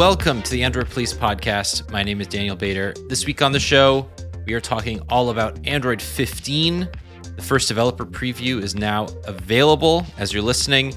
[0.00, 1.90] Welcome to the Android Police Podcast.
[1.90, 2.94] My name is Daniel Bader.
[3.10, 4.08] This week on the show,
[4.46, 6.88] we are talking all about Android 15.
[7.36, 10.94] The first developer preview is now available as you're listening.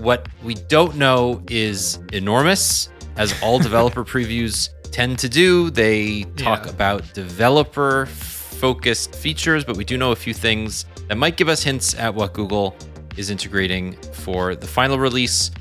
[0.00, 5.70] What we don't know is enormous, as all developer previews tend to do.
[5.70, 6.72] They talk Yeah.
[6.72, 11.62] about developer focused features, but we do know a few things that might give us
[11.62, 12.74] hints at what Google
[13.16, 15.52] is integrating for the final release.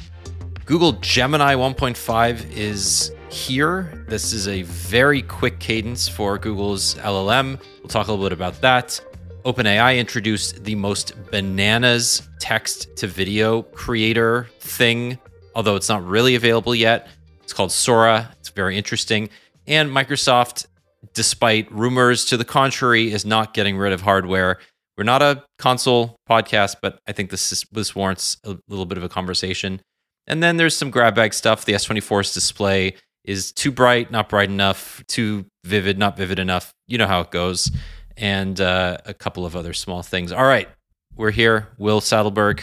[0.71, 4.05] Google Gemini 1.5 is here.
[4.07, 7.59] This is a very quick cadence for Google's LLM.
[7.79, 9.01] We'll talk a little bit about that.
[9.43, 15.19] OpenAI introduced the most bananas text to video creator thing,
[15.55, 17.09] although it's not really available yet.
[17.43, 18.33] It's called Sora.
[18.39, 19.27] It's very interesting.
[19.67, 20.67] And Microsoft,
[21.13, 24.57] despite rumors to the contrary, is not getting rid of hardware.
[24.97, 28.97] We're not a console podcast, but I think this is, this warrants a little bit
[28.97, 29.81] of a conversation.
[30.31, 31.65] And then there's some grab bag stuff.
[31.65, 36.73] The S24's display is too bright, not bright enough, too vivid, not vivid enough.
[36.87, 37.69] You know how it goes.
[38.15, 40.31] And uh, a couple of other small things.
[40.31, 40.69] All right,
[41.17, 41.67] we're here.
[41.77, 42.61] Will Sattelberg,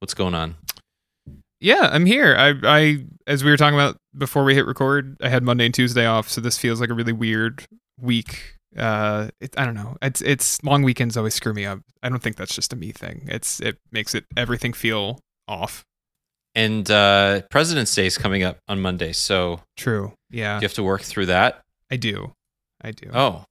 [0.00, 0.56] what's going on?
[1.60, 2.34] Yeah, I'm here.
[2.34, 5.74] I, I, as we were talking about before we hit record, I had Monday and
[5.74, 7.66] Tuesday off, so this feels like a really weird
[8.00, 8.54] week.
[8.76, 9.96] Uh, it, I don't know.
[10.00, 11.80] It's, it's long weekends always screw me up.
[12.02, 13.26] I don't think that's just a me thing.
[13.28, 15.84] It's, it makes it everything feel off.
[16.56, 20.14] And uh, President's Day is coming up on Monday, so True.
[20.30, 21.60] Yeah, you have to work through that.
[21.90, 22.32] I do.
[22.80, 23.10] I do.
[23.12, 23.44] Oh,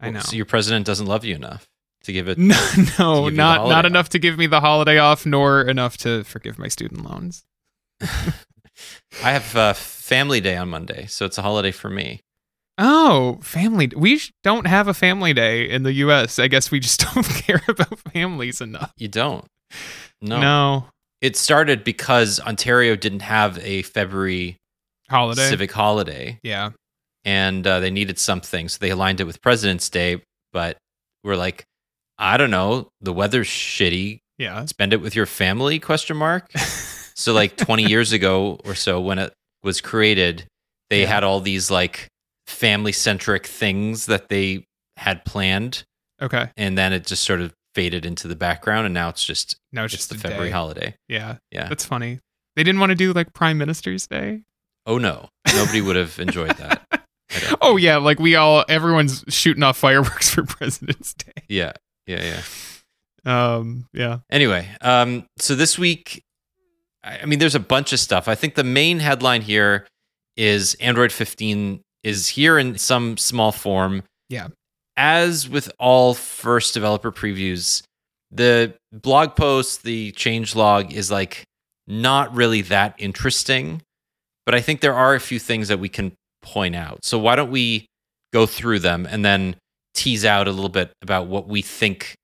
[0.00, 0.20] I know.
[0.20, 1.68] So your president doesn't love you enough
[2.02, 2.36] to give it.
[2.38, 2.56] no,
[2.98, 3.84] no, not not off.
[3.84, 7.44] enough to give me the holiday off, nor enough to forgive my student loans.
[8.02, 12.22] I have uh, Family Day on Monday, so it's a holiday for me.
[12.76, 13.88] Oh, family.
[13.96, 16.40] We don't have a family day in the U.S.
[16.40, 18.92] I guess we just don't care about families enough.
[18.96, 19.46] You don't.
[20.20, 20.40] No.
[20.40, 20.86] no
[21.20, 24.56] It started because Ontario didn't have a February
[25.10, 25.48] holiday.
[25.48, 26.70] civic holiday, Yeah.
[27.24, 30.22] and uh, they needed something, so they aligned it with President's Day.
[30.52, 30.76] But
[31.24, 31.64] we're like,
[32.18, 34.18] I don't know, the weather's shitty.
[34.38, 34.64] Yeah.
[34.66, 35.78] Spend it with your family?
[35.78, 36.50] Question mark.
[37.18, 39.32] So like 20 years ago or so when it
[39.64, 40.46] was created,
[40.88, 41.08] they Yeah.
[41.08, 42.06] had all these like
[42.46, 44.64] family centric things that they
[44.96, 45.82] had planned
[46.22, 46.48] Okay.
[46.56, 49.84] and then it just sort of faded into the background and now it's just Now
[49.84, 50.52] it's it's just the February day.
[50.52, 50.94] holiday.
[51.08, 51.36] Yeah.
[51.52, 51.68] Yeah.
[51.68, 52.18] That's funny.
[52.56, 54.42] They didn't want to do like Prime Minister's Day.
[54.84, 55.28] Oh no.
[55.54, 56.82] Nobody would have enjoyed that.
[57.60, 61.42] Oh yeah, like we all everyone's shooting off fireworks for President's Day.
[61.46, 61.72] Yeah.
[62.06, 62.40] Yeah,
[63.26, 63.54] yeah.
[63.54, 63.86] Um.
[63.92, 64.20] Yeah.
[64.30, 66.24] Anyway, um so this week
[67.04, 68.28] I I mean there's a bunch of stuff.
[68.28, 69.86] I think the main headline here
[70.36, 74.04] is Android 15 is here in some small form.
[74.30, 74.48] Yeah.
[74.98, 77.82] As with all first developer previews,
[78.30, 81.44] the blog post, the change log is like
[81.86, 83.80] not really that interesting,
[84.44, 87.04] but I think there are a few things that we can point out.
[87.04, 87.86] So why don't we
[88.32, 89.56] go through them and then
[89.94, 92.14] tease out a little bit about what we think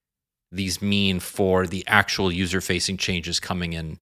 [0.52, 3.98] these mean for the actual user facing changes coming in,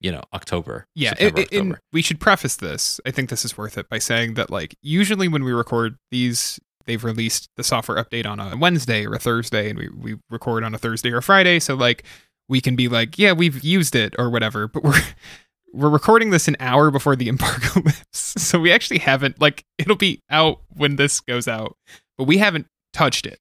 [0.00, 0.84] you know, October.
[0.94, 1.80] Yeah, it- it- October.
[1.92, 3.00] we should preface this.
[3.06, 6.58] I think this is worth it by saying that, like, usually when we record these,
[6.86, 10.64] they've released the software update on a Wednesday or a Thursday, and we, we record
[10.64, 11.60] on a Thursday or a Friday.
[11.60, 12.04] So, like,
[12.48, 15.00] we can be like, yeah, we've used it or whatever, but we're.
[15.74, 18.34] We're recording this an hour before the embargo lifts.
[18.42, 21.78] So we actually haven't like it'll be out when this goes out,
[22.18, 23.38] but we haven't touched it.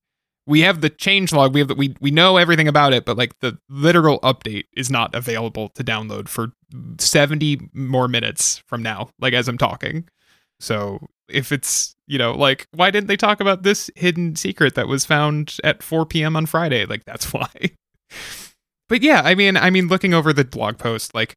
[0.48, 3.18] We have the change log, we have the, we we know everything about it, but
[3.18, 6.54] like the literal update is not available to download for
[7.00, 10.08] 70 more minutes from now, like as I'm talking.
[10.62, 14.88] So if it's, you know, like, why didn't they talk about this hidden secret that
[14.88, 16.36] was found at 4 p.m.
[16.36, 16.86] on Friday?
[16.86, 17.50] Like, that's why.
[18.90, 21.34] but yeah, I mean, I mean, looking over the blog post, like,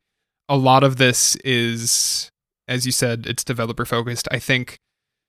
[0.49, 2.31] a lot of this is,
[2.69, 4.29] as you said, it's developer focused.
[4.31, 4.79] I think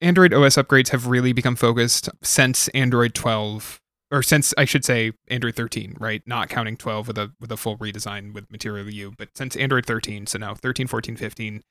[0.02, 3.80] Android OS upgrades have really become focused since Android 12
[4.12, 6.22] or since I should say Android 13, right?
[6.25, 9.86] Not counting 12 with a with a full redesign with Material You, but since Android
[9.86, 11.62] 13, so now 13, 14, 15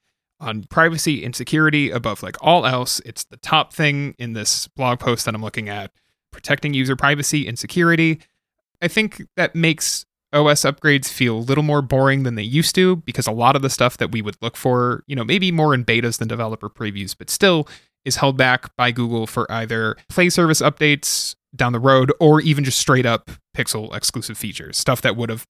[0.44, 5.00] on privacy and security above like all else, it's the top thing in this blog
[5.00, 5.90] post that I'm looking at,
[6.30, 8.20] protecting user privacy and security.
[8.82, 12.96] I think that makes OS upgrades feel a little more boring than they used to
[12.96, 15.72] because a lot of the stuff that we would look for, you know, maybe more
[15.72, 17.68] in betas than developer previews, but still
[18.04, 22.64] is held back by Google for either Play service updates down the road or even
[22.64, 24.76] just straight up Pixel exclusive features.
[24.76, 25.46] Stuff that would have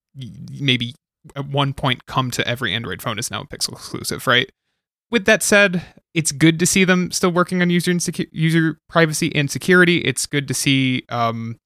[0.61, 0.95] maybe
[1.35, 4.53] at one point come to every Android phone is now Pixel exclusive, right?
[5.15, 5.81] With that said,
[6.13, 9.99] it's good to see them still working on user and secu- user privacy and security.
[9.99, 11.05] It's good to see.
[11.09, 11.57] Um,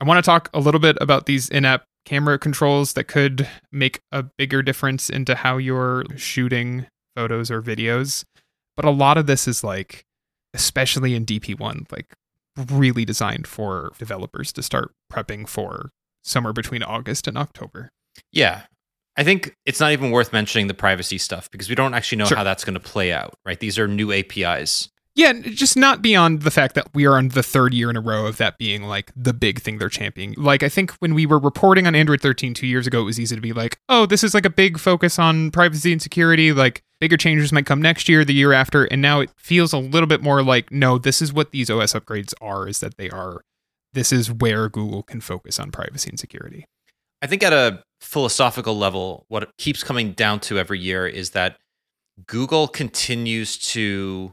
[0.00, 4.00] I want to talk a little bit about these in-app camera controls that could make
[4.12, 8.24] a bigger difference into how you're shooting photos or videos.
[8.76, 10.06] But a lot of this is like,
[10.54, 12.14] especially in DP1, like
[12.70, 15.90] really designed for developers to start prepping for
[16.24, 17.90] somewhere between August and October.
[18.32, 18.62] Yeah.
[19.20, 22.24] I think it's not even worth mentioning the privacy stuff because we don't actually know
[22.24, 22.38] Sure.
[22.38, 23.60] how that's going to play out, right?
[23.60, 24.88] These are new APIs.
[25.14, 28.00] Yeah, just not beyond the fact that we are on the third year in a
[28.00, 30.36] row of that being like the big thing they're championing.
[30.38, 33.20] Like, I think when we were reporting on Android 13 two years ago, it was
[33.20, 36.54] easy to be like, oh, this is like a big focus on privacy and security.
[36.54, 38.84] Like, bigger changes might come next year, the year after.
[38.84, 41.92] And now it feels a little bit more like, no, this is what these OS
[41.92, 43.42] upgrades are, is that they are,
[43.92, 46.64] this is where Google can focus on privacy and security.
[47.22, 51.30] I think at a philosophical level, what it keeps coming down to every year is
[51.30, 51.56] that
[52.26, 54.32] Google continues to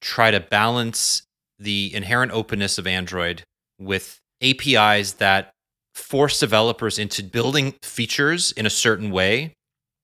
[0.00, 1.22] try to balance
[1.58, 3.42] the inherent openness of Android
[3.78, 5.52] with APIs that
[5.94, 9.52] force developers into building features in a certain way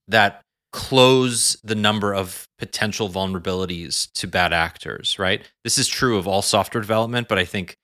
[0.06, 0.42] that
[0.72, 5.42] close the number of potential vulnerabilities to bad actors, right?
[5.64, 7.74] This is true of all software development, but I think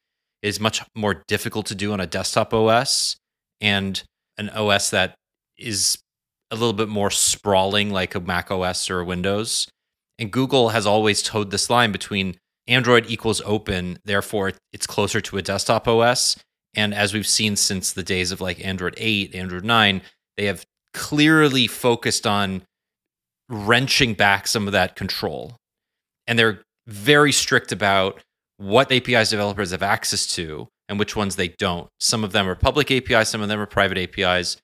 [0.43, 3.17] is much more difficult to do on a desktop OS
[3.61, 4.03] and
[4.39, 5.15] an OS that
[5.57, 5.99] is
[6.51, 9.69] a little bit more sprawling like a Mac OS or a Windows.
[10.19, 12.37] And Google has always toed this line between
[12.67, 16.37] Android equals open, therefore it's closer to a desktop OS.
[16.75, 20.03] And as we've seen since the days of like Android 8, Android 9,
[20.37, 22.63] they have clearly focused on
[23.49, 25.57] wrenching back some of that control.
[26.27, 28.23] And they're very strict about
[28.57, 31.89] what APIs developers have access to and which ones they don't.
[32.01, 34.57] Some of them are public APIs, some of them are private APIs.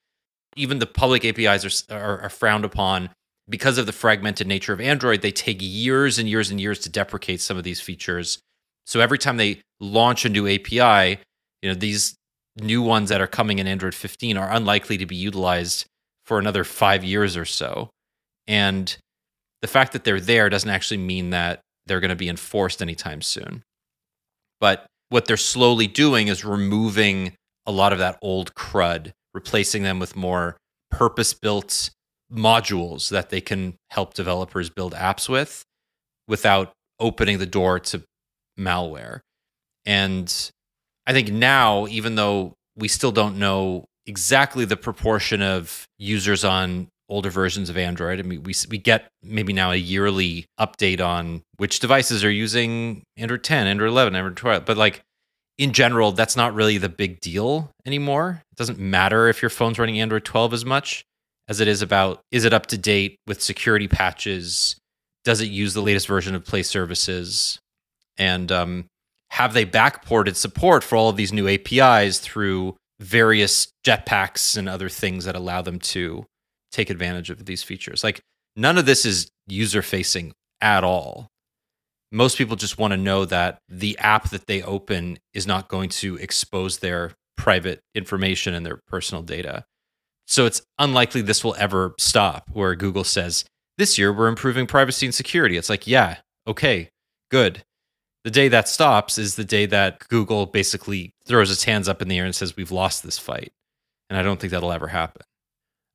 [0.55, 3.09] Even the public APIs are, are, are frowned upon
[3.49, 5.21] because of the fragmented nature of Android.
[5.21, 8.39] They take years and years and years to deprecate some of these features.
[8.85, 11.19] So every time they launch a new API,
[11.61, 12.15] you know these
[12.59, 15.85] new ones that are coming in Android 15 are unlikely to be utilized
[16.25, 17.89] for another five years or so.
[18.47, 18.95] And
[19.61, 23.21] the fact that they're there doesn't actually mean that they're going to be enforced anytime
[23.21, 23.63] soon.
[24.59, 27.33] But what they're slowly doing is removing
[27.65, 30.55] a lot of that old crud, replacing them with more
[30.89, 31.89] purpose built
[32.31, 35.63] modules that they can help developers build apps with
[36.29, 38.01] without opening the door to
[38.57, 39.19] malware.
[39.85, 40.33] And
[41.05, 46.87] I think now, even though we still don't know exactly the proportion of users on
[47.11, 48.19] older versions of Android.
[48.19, 53.03] I mean, we we get maybe now a yearly update on which devices are using
[53.17, 54.65] Android 10, Android 11, Android 12.
[54.65, 55.01] But like
[55.57, 58.41] in general, that's not really the big deal anymore.
[58.51, 61.05] It doesn't matter if your phone's running Android 12 as much
[61.47, 64.77] as it is about is it up to date with security patches?
[65.23, 67.59] Does it use the latest version of Play services?
[68.17, 68.85] And um,
[69.31, 74.89] have they backported support for all of these new APIs through various jetpacks and other
[74.89, 76.25] things that allow them to
[76.71, 78.03] take advantage of these features.
[78.03, 78.21] Like
[78.55, 81.27] none of this is user facing at all.
[82.11, 85.89] Most people just want to know that the app that they open is not going
[85.89, 89.63] to expose their private information and their personal data.
[90.27, 93.45] So it's unlikely this will ever stop where Google says,
[93.77, 95.57] this year we're improving privacy and security.
[95.57, 96.89] It's like, yeah, okay,
[97.29, 97.63] good.
[98.23, 102.07] The day that stops is the day that Google basically throws its hands up in
[102.07, 103.51] the air and says, we've lost this fight.
[104.09, 105.23] And I don't think that'll ever happen.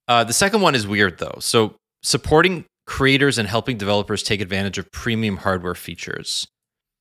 [0.09, 1.37] Uh, the second one is weird though.
[1.41, 6.47] So supporting creators and helping developers take advantage of premium hardware features.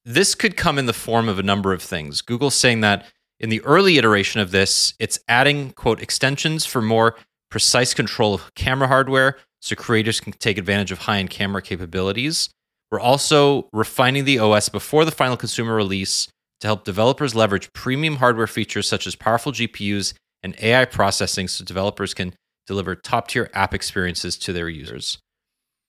[0.03, 2.21] This could come in the form of a number of things.
[2.21, 3.05] Google's saying that
[3.39, 7.15] in the early iteration of this, it's adding quote extensions for more
[7.49, 12.49] precise control of camera hardware so creators can take advantage of high-end camera capabilities.
[12.91, 16.27] We're also refining the OS before the final consumer release
[16.61, 20.13] to help developers leverage premium hardware features such as powerful GPUs
[20.43, 22.33] and AI processing so developers can
[22.67, 25.17] deliver top tier app experiences to their users.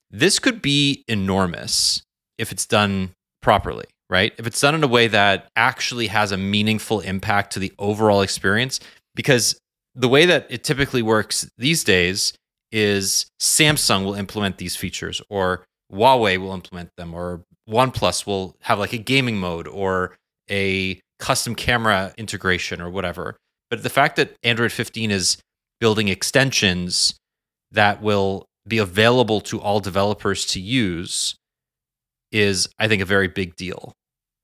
[0.09, 2.01] This could be enormous
[2.37, 4.33] if it's done properly, right?
[4.37, 8.21] If it's done in a way that actually has a meaningful impact to the overall
[8.21, 8.79] experience,
[9.15, 9.59] because
[9.95, 12.33] the way that it typically works these days
[12.71, 18.79] is Samsung will implement these features, or Huawei will implement them, or OnePlus will have
[18.79, 20.15] like a gaming mode or
[20.49, 23.35] a custom camera integration or whatever.
[23.69, 25.37] But the fact that Android 15 is
[25.79, 27.15] building extensions
[27.71, 31.35] that will be available to all developers to use
[32.31, 33.93] is, I think, a very big deal.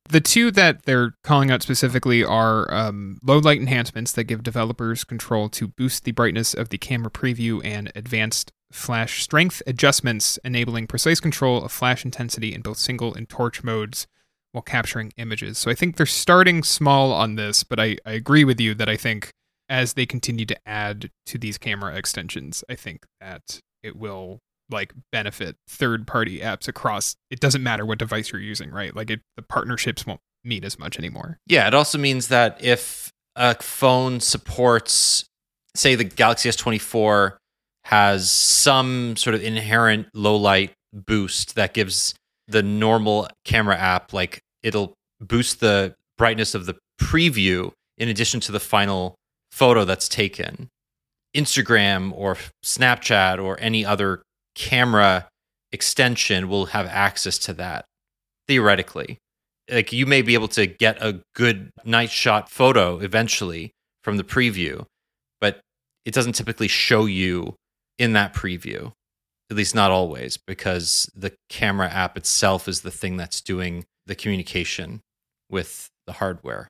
[0.09, 5.03] The two that they're calling out specifically are um, low light enhancements that give developers
[5.03, 10.87] control to boost the brightness of the camera preview and advanced flash strength adjustments, enabling
[10.87, 14.07] precise control of flash intensity in both single and torch modes
[14.51, 15.57] while capturing images.
[15.57, 18.89] So I think they're starting small on this, but I, I agree with you that
[18.89, 19.31] I think
[19.69, 24.39] as they continue to add to these camera extensions, I think that it will
[24.69, 28.95] like benefit third party apps across it doesn't matter what device you're using right?
[28.95, 31.37] Like it, the partnerships won't mean as much anymore.
[31.47, 35.25] Yeah, it also means that if a phone supports,
[35.75, 37.37] say, the Galaxy S24
[37.85, 42.13] has some sort of inherent low light boost that gives
[42.47, 48.51] the normal camera app, like it'll boost the brightness of the preview in addition to
[48.51, 49.15] the final
[49.53, 50.69] photo that's taken.
[51.35, 54.21] Instagram or Snapchat or any other
[54.55, 55.27] camera
[55.71, 57.85] extension will have access to that
[58.47, 59.17] theoretically
[59.69, 63.71] like you may be able to get a good night shot photo eventually
[64.03, 64.85] from the preview,
[65.39, 65.61] but
[66.05, 67.55] it doesn't typically show you
[67.97, 68.91] in that preview.
[69.49, 74.15] At least not always, because the camera app itself is the thing that's doing the
[74.15, 75.01] communication
[75.49, 76.67] with the hardware.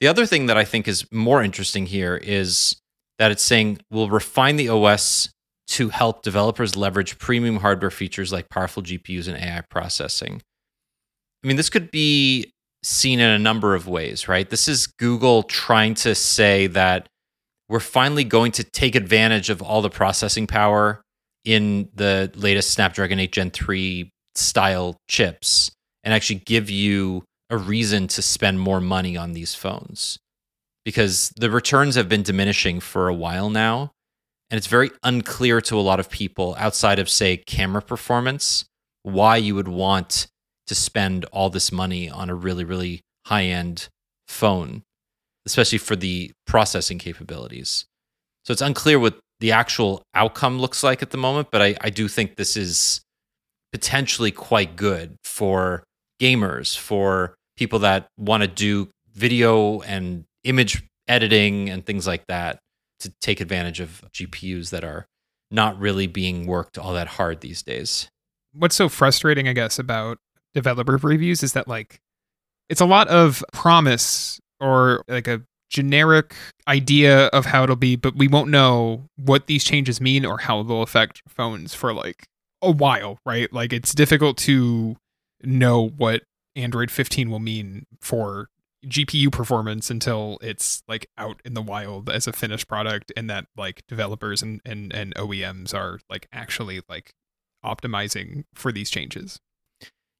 [0.00, 2.76] The other thing that I think is more interesting here is
[3.18, 5.30] that it's saying we'll refine the OS
[5.68, 10.40] to help developers leverage premium hardware features like powerful GPUs and AI processing.
[11.42, 12.52] I mean, this could be
[12.82, 14.48] seen in a number of ways, right?
[14.48, 17.08] This is Google trying to say that
[17.68, 21.02] we're finally going to take advantage of all the processing power
[21.44, 25.70] in the latest Snapdragon 8 Gen 3 style chips
[26.04, 30.18] and actually give you a reason to spend more money on these phones.
[30.84, 33.92] Because the returns have been diminishing for a while now.
[34.50, 38.64] And it's very unclear to a lot of people outside of, say, camera performance,
[39.02, 40.26] why you would want
[40.66, 43.88] to spend all this money on a really, really high end
[44.26, 44.82] phone,
[45.44, 47.84] especially for the processing capabilities.
[48.44, 51.90] So it's unclear what the actual outcome looks like at the moment, but I, I
[51.90, 53.02] do think this is
[53.72, 55.84] potentially quite good for
[56.20, 62.60] gamers, for people that want to do video and image editing and things like that
[63.00, 65.06] to take advantage of GPUs that are
[65.50, 68.08] not really being worked all that hard these days.
[68.52, 70.18] What's so frustrating, I guess, about
[70.54, 72.00] developer previews is that like
[72.68, 76.34] it's a lot of promise or like a generic
[76.66, 80.62] idea of how it'll be, but we won't know what these changes mean or how
[80.62, 82.24] they'll affect phones for like
[82.62, 83.52] a while, right?
[83.52, 84.96] Like it's difficult to
[85.42, 86.22] know what
[86.58, 88.48] Android 15 will mean for
[88.86, 93.46] GPU performance until it's like out in the wild as a finished product and that
[93.56, 97.12] like developers and, and, and OEMs are like actually like
[97.64, 99.40] optimizing for these changes.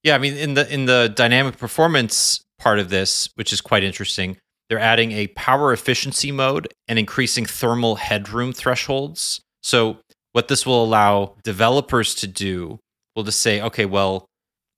[0.03, 3.85] Yeah, I mean in the in the dynamic performance part of this, which is quite
[3.85, 4.37] interesting,
[4.69, 9.41] they're adding a power efficiency mode and increasing thermal headroom thresholds.
[9.63, 9.99] So
[10.33, 12.79] what this will allow developers to do
[13.15, 14.27] will just say, okay, well,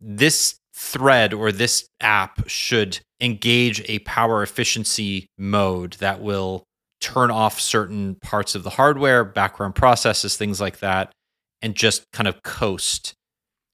[0.00, 6.64] this thread or this app should engage a power efficiency mode that will
[7.00, 11.12] turn off certain parts of the hardware, background processes, things like that,
[11.62, 13.14] and just kind of coast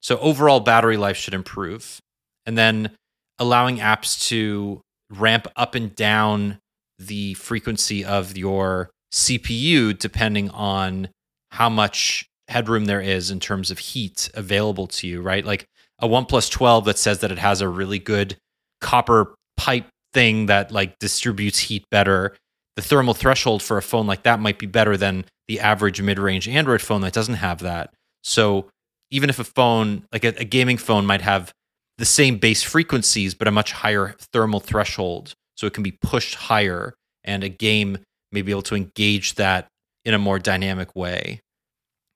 [0.06, 1.98] so overall battery life should improve.
[2.46, 2.92] And then
[3.40, 6.58] allowing apps to ramp up and down
[7.00, 11.08] the frequency of your CPU depending on
[11.50, 15.44] how much headroom there is in terms of heat available to you, right?
[15.44, 15.66] Like
[15.98, 18.36] a OnePlus 12 that says that it has a really good
[18.80, 22.36] copper pipe thing that like distributes heat better.
[22.76, 26.48] The thermal threshold for a phone like that might be better than the average mid-range
[26.48, 27.94] Android phone that doesn't have that.
[28.22, 28.68] So
[29.10, 31.52] even if a phone, like a, a gaming phone, might have
[31.98, 35.34] the same base frequencies, but a much higher thermal threshold.
[35.56, 37.98] So it can be pushed higher, and a game
[38.32, 39.68] may be able to engage that
[40.04, 41.40] in a more dynamic way.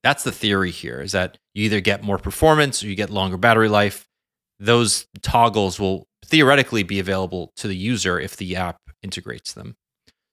[0.02, 3.36] That's the theory here is that you either get more performance or you get longer
[3.36, 4.06] battery life.
[4.58, 9.74] Those toggles will theoretically be available to the user if the app integrates them.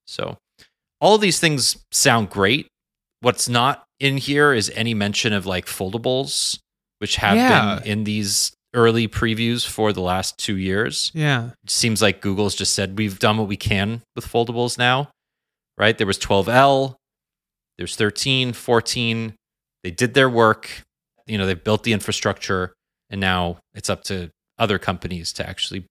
[0.05, 0.37] So,
[1.01, 2.67] all of these things sound great.
[3.21, 6.59] What's not in here is any mention of like foldables,
[6.99, 7.75] which have Yeah.
[7.79, 11.11] been in these early previews for the last two years.
[11.13, 11.51] Yeah.
[11.63, 15.09] It seems like Google's just said we've done what we can with foldables now,
[15.77, 15.97] right?
[15.97, 16.95] There was 12L,
[17.77, 19.33] there's 13, 14.
[19.83, 20.83] They did their work.
[21.25, 22.73] You know, they've built the infrastructure,
[23.09, 25.85] and now it's up to other companies to actually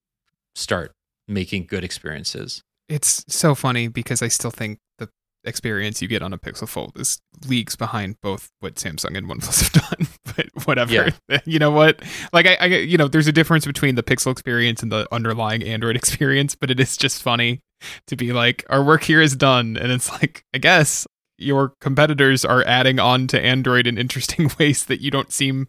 [0.55, 0.93] start
[1.29, 2.63] making good experiences.
[2.89, 5.09] It's so funny because I still think the
[5.45, 9.73] experience you get on a Pixel Fold is leagues behind both what Samsung and OnePlus
[9.73, 10.09] have done.
[10.25, 11.13] But whatever,
[11.45, 12.03] you know what?
[12.33, 15.63] Like I, I, you know, there's a difference between the Pixel experience and the underlying
[15.63, 17.61] Android experience, but it is just funny
[18.07, 21.07] to be like, our work here is done, and it's like, I guess
[21.39, 25.67] your competitors are adding on to Android in interesting ways that you don't seem.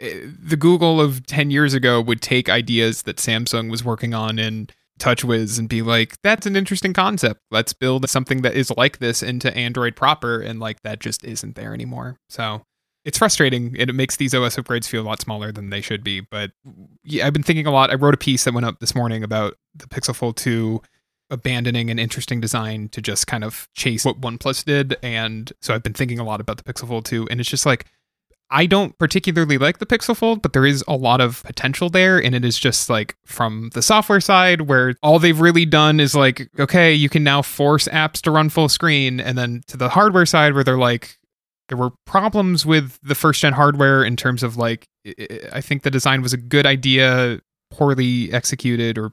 [0.00, 4.38] eh, The Google of 10 years ago would take ideas that Samsung was working on
[4.38, 7.40] in TouchWiz and be like, that's an interesting concept.
[7.50, 10.40] Let's build something that is like this into Android proper.
[10.40, 12.18] And like that just isn't there anymore.
[12.28, 12.62] So
[13.04, 16.20] it's frustrating it makes these OS upgrades feel a lot smaller than they should be.
[16.20, 16.52] But
[17.02, 17.90] yeah, I've been thinking a lot.
[17.90, 20.80] I wrote a piece that went up this morning about the Pixel Fold 2
[21.32, 24.96] abandoning an interesting design to just kind of chase what OnePlus did.
[25.02, 27.26] And so I've been thinking a lot about the Pixel Fold 2.
[27.30, 27.86] And it's just like,
[28.50, 32.22] I don't particularly like the Pixel Fold, but there is a lot of potential there.
[32.22, 36.14] And it is just like from the software side, where all they've really done is
[36.14, 39.18] like, okay, you can now force apps to run full screen.
[39.18, 41.18] And then to the hardware side, where they're like,
[41.70, 44.86] there were problems with the first gen hardware in terms of like,
[45.50, 49.12] I think the design was a good idea, poorly executed or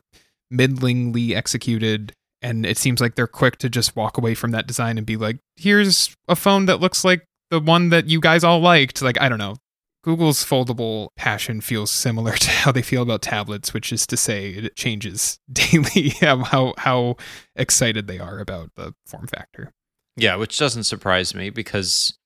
[0.52, 2.14] middlingly executed.
[2.42, 5.18] And it seems like they're quick to just walk away from that design and be
[5.18, 9.02] like, here's a phone that looks like the one that you guys all liked.
[9.02, 9.56] Like, I don't know.
[10.02, 14.52] Google's foldable passion feels similar to how they feel about tablets, which is to say
[14.52, 17.18] it changes daily how how
[17.56, 19.72] excited they are about the form factor.
[20.16, 22.18] Yeah, which doesn't surprise me because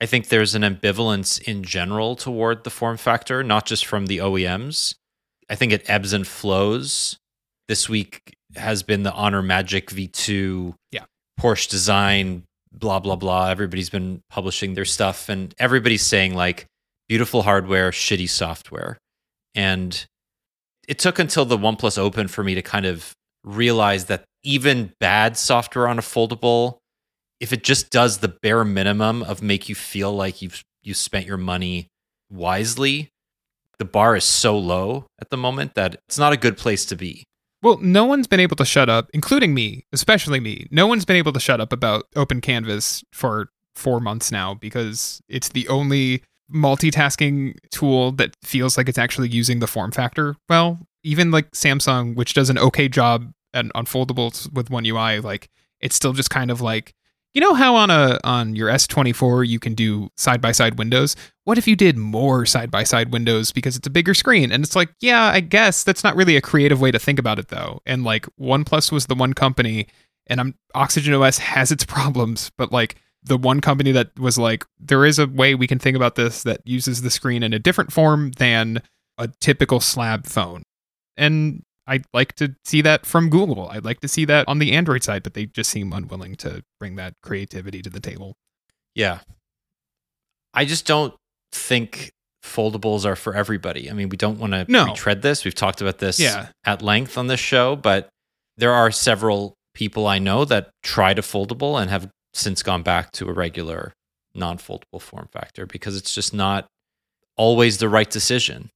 [0.00, 4.18] I think there's an ambivalence in general toward the form factor, not just from the
[4.18, 4.94] OEMs.
[5.48, 7.18] I think it ebbs and flows.
[7.68, 11.04] This week has been the Honor Magic V2 yeah.
[11.40, 13.48] Porsche design blah blah blah.
[13.48, 16.66] Everybody's been publishing their stuff, and everybody's saying like
[17.08, 18.98] beautiful hardware, shitty software.
[19.54, 20.04] And
[20.86, 25.36] it took until the OnePlus Open for me to kind of realize that even bad
[25.36, 26.78] software on a foldable,
[27.40, 31.26] if it just does the bare minimum of make you feel like you've you spent
[31.26, 31.88] your money
[32.30, 33.08] wisely,
[33.78, 36.96] the bar is so low at the moment that it's not a good place to
[36.96, 37.24] be.
[37.62, 40.66] Well, no one's been able to shut up, including me, especially me.
[40.70, 45.22] No one's been able to shut up about Open Canvas for four months now because
[45.28, 46.22] it's the only
[46.52, 50.86] multitasking tool that feels like it's actually using the form factor well.
[51.02, 55.48] Even like Samsung, which does an okay job at, on foldables with One UI, like
[55.80, 56.94] it's still just kind of like
[57.36, 61.14] you know how on a on your S24 you can do side by side windows?
[61.44, 64.50] What if you did more side by side windows because it's a bigger screen?
[64.50, 67.38] And it's like, yeah, I guess that's not really a creative way to think about
[67.38, 67.82] it though.
[67.84, 69.86] And like OnePlus was the one company
[70.28, 74.64] and I'm Oxygen OS has its problems, but like the one company that was like
[74.80, 77.58] there is a way we can think about this that uses the screen in a
[77.58, 78.80] different form than
[79.18, 80.62] a typical slab phone.
[81.18, 83.68] And I'd like to see that from Google.
[83.68, 86.62] I'd like to see that on the Android side, but they just seem unwilling to
[86.80, 88.34] bring that creativity to the table.
[88.94, 89.20] Yeah.
[90.52, 91.14] I just don't
[91.52, 93.90] think foldables are for everybody.
[93.90, 94.86] I mean, we don't want to no.
[94.86, 95.44] retread this.
[95.44, 96.48] We've talked about this yeah.
[96.64, 98.08] at length on this show, but
[98.56, 103.12] there are several people I know that tried a foldable and have since gone back
[103.12, 103.92] to a regular
[104.34, 106.66] non foldable form factor because it's just not
[107.36, 108.70] always the right decision.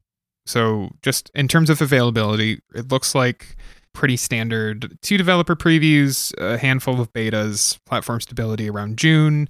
[0.50, 3.56] So, just in terms of availability, it looks like
[3.92, 4.98] pretty standard.
[5.02, 9.48] Two developer previews, a handful of betas, platform stability around June.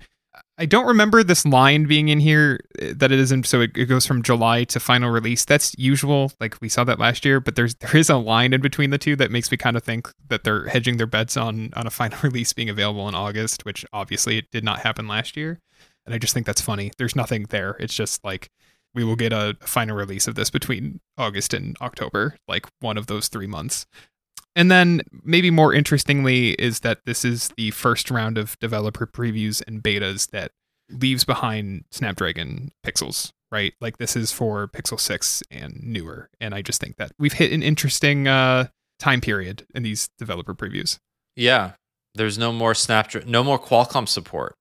[0.59, 3.47] I don't remember this line being in here eh, that it isn't.
[3.47, 5.47] So it, it, goes from July to final release.
[5.47, 6.33] That's usual.
[6.39, 8.99] Like we saw that last year, but there's there is a line in between the
[8.99, 11.91] two that makes me kind of think that they're hedging their bets on on a
[11.91, 15.61] final release being available in August, which obviously it did not happen last year.
[16.05, 16.91] And I just think that's funny.
[16.99, 17.77] There's nothing there.
[17.81, 18.51] It's just like
[18.95, 23.07] we will get a final release of this between August and October, like one of
[23.07, 23.87] those three months.
[24.57, 29.63] And then, maybe more interestingly, is that this is the first round of developer previews
[29.67, 30.51] and betas that
[30.91, 33.75] leaves behind Snapdragon pixels, right?
[33.81, 36.29] Like, this is for Pixel 6 and newer.
[36.41, 40.55] And I just think that we've hit an interesting uh, time period in these developer
[40.55, 40.99] previews.
[41.37, 41.73] Yeah.
[42.17, 44.57] There's no more Snapdragon, no more Qualcomm support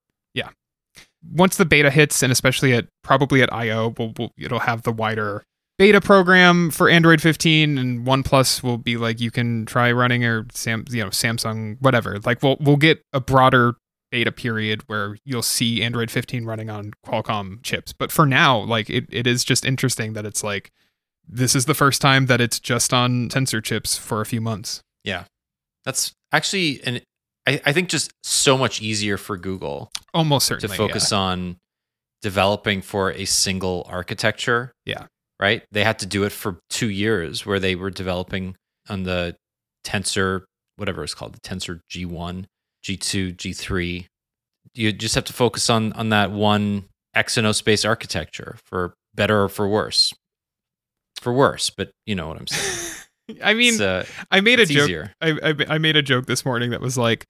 [1.24, 4.92] once the beta hits, and especially at probably at I/O, we'll, we'll, it'll have the
[4.92, 5.44] wider
[5.78, 10.46] beta program for Android 15, and OnePlus will be like you can try running or
[10.52, 12.20] Sam, you know, Samsung, whatever.
[12.20, 13.76] Like we'll we'll get a broader
[14.12, 17.94] beta period where you'll see Android 15 running on Qualcomm chips.
[17.94, 20.72] But for now, like it, it is just interesting that it's like
[21.28, 24.82] this is the first time that it's just on Tensor chips for a few months.
[25.04, 25.26] Yeah.
[25.86, 27.02] That's actually an
[27.48, 31.18] I, I think just so much easier for Google almost certainly to focus yeah.
[31.18, 31.58] on
[32.22, 34.74] developing for a single architecture.
[34.86, 35.06] Yeah.
[35.40, 35.64] Right?
[35.72, 38.56] They had to do it for 2 years where they were developing
[38.90, 39.38] on the
[39.86, 40.44] Tensor
[40.80, 42.46] whatever it's called, the Tensor G1,
[42.84, 44.06] G2, G3.
[44.74, 49.50] You just have to focus on on that one Exynos based architecture for better or
[49.50, 50.14] for worse.
[51.20, 52.96] For worse, but you know what I'm saying.
[53.44, 55.10] I mean, uh, I made a joke.
[55.22, 57.26] I, I, I made a joke this morning that was like,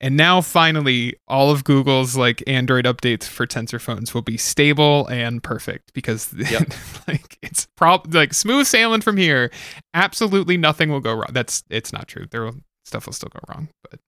[0.00, 5.06] and now finally, all of Google's like Android updates for Tensor phones will be stable
[5.08, 6.72] and perfect because yep.
[7.08, 9.50] like it's prob like smooth sailing from here.
[9.94, 11.30] Absolutely nothing will go wrong.
[11.32, 12.26] That's it's not true.
[12.30, 13.98] There will stuff will still go wrong, but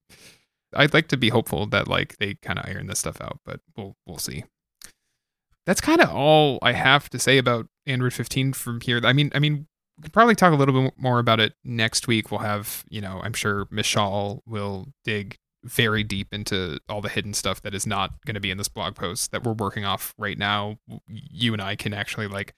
[0.73, 3.39] I'd like to be hopeful that like they kind of iron this stuff out.
[3.45, 4.45] But we'll we'll see.
[5.65, 9.01] that's kind of all I have to say about Android 15 from here.
[9.03, 9.67] I mean, I mean,
[10.01, 12.31] we could probably talk a little bit more about it next week.
[12.31, 17.35] We'll have, you know, I'm sure Mishaal will dig very deep into all the hidden
[17.35, 20.15] stuff that is not going to be in this blog post that we're working off
[20.17, 20.79] right now.
[21.07, 22.55] You and I can actually like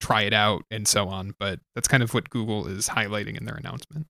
[0.00, 3.46] try it out and so on, but that's kind of what Google is highlighting in
[3.46, 4.06] their announcement.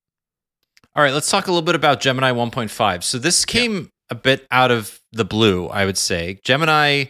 [0.94, 3.02] All right, let's talk a little bit about Gemini 1.5.
[3.04, 3.84] So this came yeah.
[4.10, 6.40] a bit out of the blue, I would say.
[6.44, 7.06] Gemini,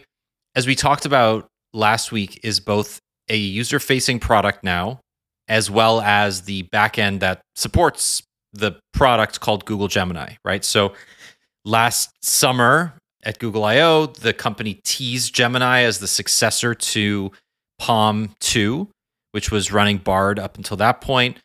[0.55, 5.01] as we talked about last week, is both a user facing product now,
[5.47, 10.63] as well as the backend that supports the product called Google Gemini, right?
[10.65, 10.93] So
[11.63, 17.31] last summer at Google I/O, the company teased Gemini as the successor to
[17.81, 18.89] PaLM 2,
[19.31, 21.37] which was running Bard up until that point.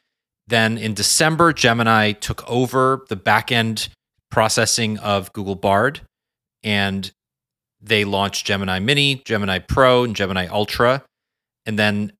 [0.47, 3.89] Then in December, Gemini took over the backend
[4.31, 6.01] processing of Google Bard
[6.63, 7.11] and
[7.81, 11.03] they launched Gemini Mini, Gemini Pro, and Gemini Ultra.
[11.67, 12.13] And then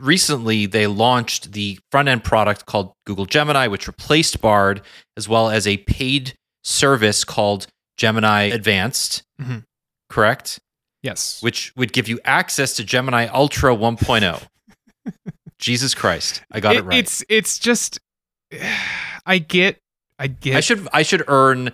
[0.00, 4.82] recently they launched the front end product called Google Gemini, which replaced Bard,
[5.16, 6.34] as well as a paid
[6.64, 9.22] service called Gemini Advanced.
[9.40, 9.58] Mm-hmm.
[10.08, 10.58] Correct?
[11.02, 11.42] Yes.
[11.42, 14.42] Which would give you access to Gemini Ultra 1.0.
[15.58, 16.42] Jesus Christ.
[16.50, 16.98] I got it, it right.
[16.98, 17.98] It's it's just
[19.26, 19.78] I get
[20.18, 21.72] I get I should I should earn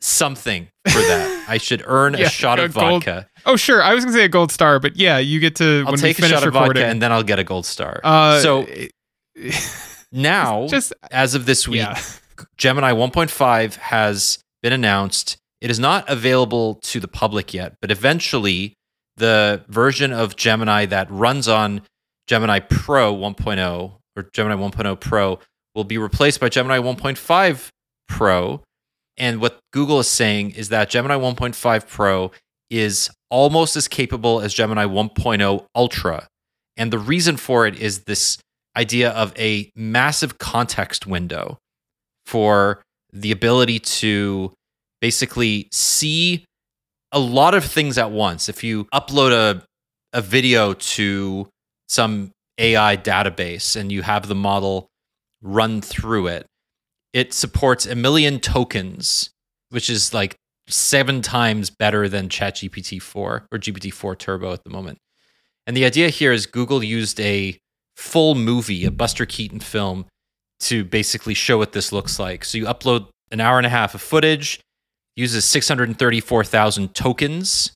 [0.00, 1.46] something for that.
[1.48, 3.04] I should earn yeah, a shot a of gold.
[3.04, 3.28] vodka.
[3.46, 5.84] Oh sure, I was gonna say a gold star, but yeah, you get to.
[5.86, 8.00] I'll take a shot of vodka and then I'll get a gold star.
[8.04, 8.66] Uh, so
[10.12, 12.00] now, just as of this week, yeah.
[12.56, 15.36] Gemini 1.5 has been announced.
[15.60, 18.74] It is not available to the public yet, but eventually,
[19.16, 21.82] the version of Gemini that runs on
[22.28, 25.40] Gemini Pro 1.0 or Gemini 1.0 Pro
[25.74, 27.68] will be replaced by Gemini 1.5
[28.08, 28.62] Pro.
[29.18, 32.30] And what Google is saying is that Gemini 1.5 Pro
[32.70, 36.28] is almost as capable as Gemini 1.0 Ultra.
[36.76, 38.38] And the reason for it is this
[38.76, 41.58] idea of a massive context window
[42.24, 44.52] for the ability to
[45.00, 46.44] basically see
[47.10, 48.48] a lot of things at once.
[48.48, 49.64] If you upload a,
[50.12, 51.48] a video to
[51.88, 54.88] some AI database and you have the model
[55.42, 56.46] run through it,
[57.18, 59.30] it supports a million tokens,
[59.70, 60.36] which is like
[60.68, 64.98] seven times better than ChatGPT 4 or GPT 4 Turbo at the moment.
[65.66, 67.58] And the idea here is Google used a
[67.96, 70.06] full movie, a Buster Keaton film,
[70.60, 72.44] to basically show what this looks like.
[72.44, 74.60] So you upload an hour and a half of footage,
[75.16, 77.72] uses 634,000 tokens,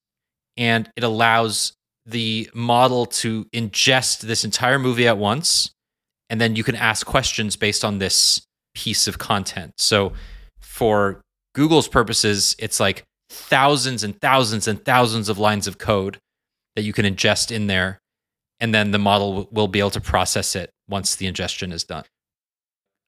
[0.56, 1.72] and it allows
[2.06, 5.72] the model to ingest this entire movie at once.
[6.30, 9.74] And then you can ask questions based on this piece of content.
[9.78, 10.12] So
[10.60, 11.20] for
[11.54, 16.18] Google's purposes, it's like thousands and thousands and thousands of lines of code
[16.76, 18.00] that you can ingest in there.
[18.60, 22.04] And then the model will be able to process it once the ingestion is done.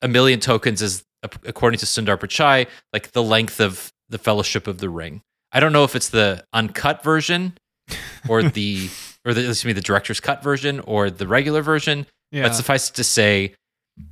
[0.02, 4.78] A million tokens is, according to Sundar Pichai, like the length of the Fellowship of
[4.78, 5.22] the Ring.
[5.52, 7.54] I don't know if it's the uncut version
[8.28, 8.88] or the
[9.24, 12.06] or the excuse me the director's cut version or the regular version.
[12.32, 12.42] Yeah.
[12.42, 13.54] But suffice it to say,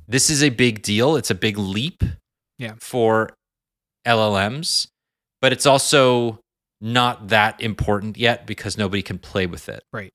[0.07, 1.15] this is a big deal.
[1.15, 2.03] It's a big leap
[2.57, 2.73] yeah.
[2.79, 3.29] for
[4.05, 4.87] LLMs,
[5.41, 6.39] but it's also
[6.81, 9.83] not that important yet because nobody can play with it.
[9.91, 10.11] Right.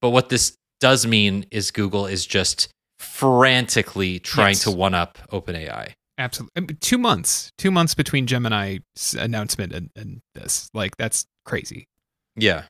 [0.00, 4.64] But what this does mean is Google is just frantically trying yes.
[4.64, 5.92] to one up OpenAI.
[6.18, 6.74] Absolutely.
[6.76, 7.50] Two months.
[7.58, 10.70] Two months between Gemini's announcement and, and this.
[10.72, 11.86] Like, that's crazy.
[12.36, 12.64] Yeah.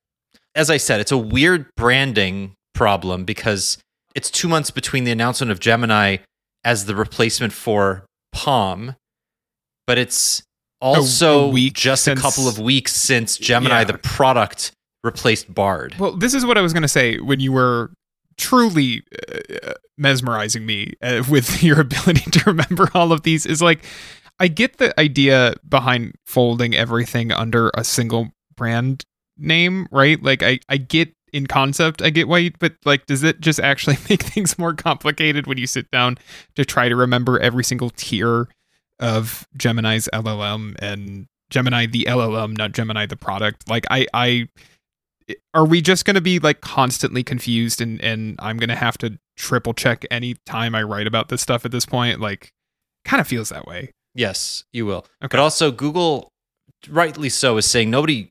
[0.55, 3.79] As I said, it's a weird branding problem because
[4.17, 6.17] it's two months between the announcement of Gemini
[6.65, 8.97] as the replacement for PaLM,
[9.87, 10.43] but it's
[10.81, 13.85] also a, just since, a couple of weeks since Gemini, yeah.
[13.85, 14.73] the product,
[15.05, 15.95] replaced Bard.
[15.99, 17.93] Well, this is what I was going to say when you were
[18.39, 23.45] truly uh, mesmerizing me uh, with your ability to remember all of these.
[23.45, 23.85] Is like,
[24.41, 29.05] I get the idea behind folding everything under a single brand
[29.37, 30.23] name, right?
[30.23, 33.61] Like, I, I get in concept, I get why, you, but like, does it just
[33.61, 36.17] actually make things more complicated when you sit down
[36.55, 38.49] to try to remember every single tier
[38.99, 43.69] of Gemini's LLM and Gemini the LLM, not Gemini the product.
[43.69, 44.49] Like I I
[45.53, 48.97] are we just going to be like constantly confused and and I'm going to have
[48.99, 52.21] to triple check any time I write about this stuff at this point?
[52.21, 52.51] Like
[53.05, 53.91] kind of feels that way.
[54.15, 55.07] Yes, you will.
[55.23, 55.29] Okay.
[55.37, 56.31] But also Google
[56.89, 58.31] rightly so is saying nobody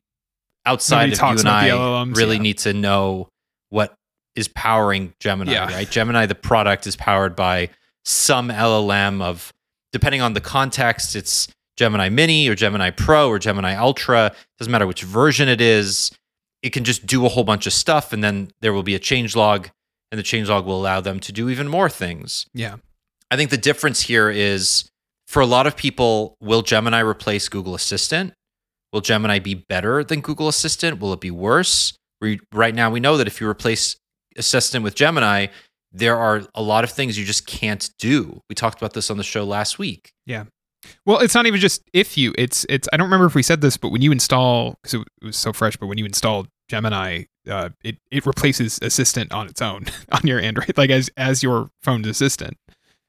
[0.66, 2.42] outside of you and I LLMs, really yeah.
[2.42, 3.28] need to know
[3.70, 3.94] what
[4.34, 5.72] is powering Gemini, yeah.
[5.72, 5.90] right?
[5.90, 7.70] Gemini the product is powered by
[8.04, 9.52] some LLM of
[9.92, 14.34] depending on the context, it's Gemini Mini or Gemini Pro or Gemini Ultra.
[14.58, 16.10] Doesn't matter which version it is.
[16.62, 18.98] it can just do a whole bunch of stuff and then there will be a
[18.98, 19.68] change log
[20.10, 22.46] and the change log will allow them to do even more things.
[22.52, 22.76] Yeah.
[23.30, 24.90] I think the difference here is
[25.26, 28.32] for a lot of people, will Gemini replace Google Assistant?
[28.92, 31.00] Will Gemini be better than Google Assistant?
[31.00, 31.96] Will it be worse?
[32.20, 33.96] We, right now, we know that if you replace
[34.36, 35.48] Assistant with Gemini,
[35.92, 38.40] there are a lot of things you just can't do.
[38.48, 40.12] We talked about this on the show last week.
[40.26, 40.44] Yeah.
[41.04, 42.32] Well, it's not even just if you.
[42.38, 42.88] It's it's.
[42.92, 45.52] I don't remember if we said this, but when you install, because it was so
[45.52, 50.20] fresh, but when you install Gemini, uh, it it replaces Assistant on its own on
[50.24, 52.56] your Android, like as as your phone's assistant.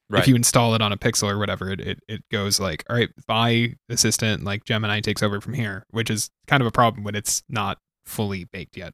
[0.09, 0.21] Right.
[0.21, 2.95] If you install it on a Pixel or whatever, it, it it goes like, all
[2.95, 7.03] right, bye Assistant, like Gemini takes over from here, which is kind of a problem
[7.03, 8.93] when it's not fully baked yet.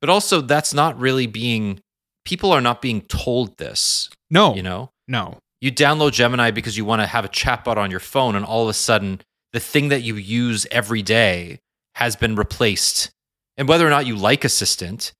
[0.00, 1.80] But also, that's not really being.
[2.26, 4.10] People are not being told this.
[4.30, 7.90] No, You know, no, you download Gemini because you want to have a chatbot on
[7.90, 9.20] your phone, and all of a sudden,
[9.52, 11.58] the thing that you use every day
[11.96, 13.10] has been replaced.
[13.56, 15.12] And whether or not you like Assistant,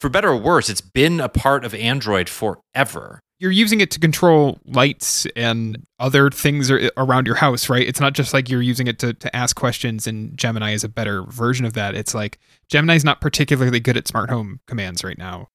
[0.00, 3.20] for better or worse, it's been a part of Android forever.
[3.40, 7.86] You're using it to control lights and other things around your house, right?
[7.86, 10.88] It's not just like you're using it to, to ask questions and Gemini is a
[10.88, 11.94] better version of that.
[11.94, 15.48] It's like Gemini's not particularly good at smart home commands right now.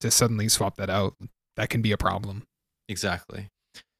[0.00, 1.14] To suddenly swap that out,
[1.56, 2.44] that can be a problem.
[2.88, 3.48] Exactly.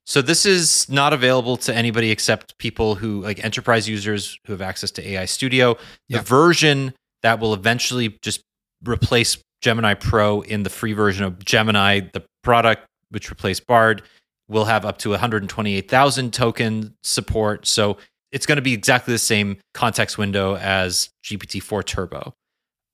[0.07, 4.63] So this is not available to anybody except people who like enterprise users who have
[4.63, 5.75] access to AI Studio.
[6.09, 6.23] The Yeah.
[6.23, 8.41] version that will eventually just
[8.87, 14.03] replace Gemini Pro in the free version of Gemini, the product which replaced Bard,
[14.49, 17.67] will have up to 128,000 token support.
[17.67, 17.99] So
[18.33, 22.35] it's going to be exactly the same context window as GPT-4 Turbo.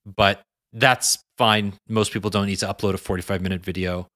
[0.04, 1.74] But that's fine.
[1.88, 4.08] Most people don't need to upload a 45 minute video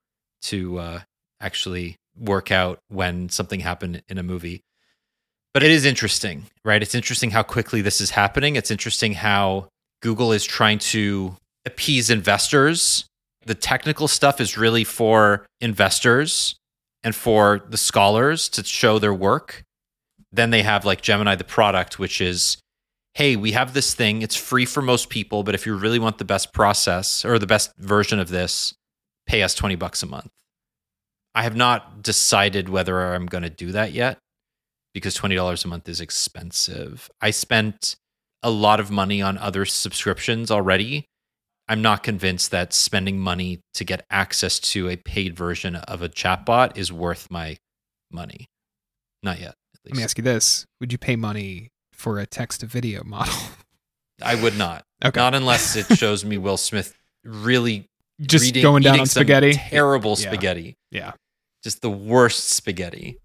[0.43, 1.01] to uh,
[1.41, 4.63] actually work out when something happened in a movie.
[5.53, 6.83] But it is interesting, right?
[6.83, 8.57] It's interesting how quickly this is happening.
[8.57, 9.69] It's interesting how
[10.01, 11.37] Google is trying to
[11.67, 13.07] appease investors.
[13.51, 16.55] The technical stuff is really for investors
[17.03, 19.65] and for the scholars to show their work.
[20.31, 22.59] Then they have like Gemini, the product, which is
[23.15, 24.23] hey, we have this thing.
[24.23, 27.47] It's free for most people, but if you really want the best process or the
[27.49, 28.73] best version of this,
[29.27, 30.31] pay us 20 bucks a month.
[31.35, 34.19] I have not decided whether I'm going to do that yet
[34.95, 37.11] because $20 a month is expensive.
[37.21, 37.97] I spent
[38.45, 41.09] a lot of money on other subscriptions already.
[41.71, 46.09] I'm not convinced that spending money to get access to a paid version of a
[46.09, 47.59] chatbot is worth my
[48.11, 48.49] money.
[49.23, 49.51] Not yet.
[49.51, 53.05] At Let me ask you this Would you pay money for a text to video
[53.05, 53.33] model?
[54.23, 54.83] I would not.
[55.05, 55.21] Okay.
[55.21, 56.93] Not unless it shows me Will Smith
[57.25, 57.87] really
[58.21, 59.53] Just reading- going down on spaghetti?
[59.53, 60.27] Terrible Yeah.
[60.27, 60.75] spaghetti.
[60.91, 61.13] Yeah.
[61.63, 63.17] Just the worst spaghetti.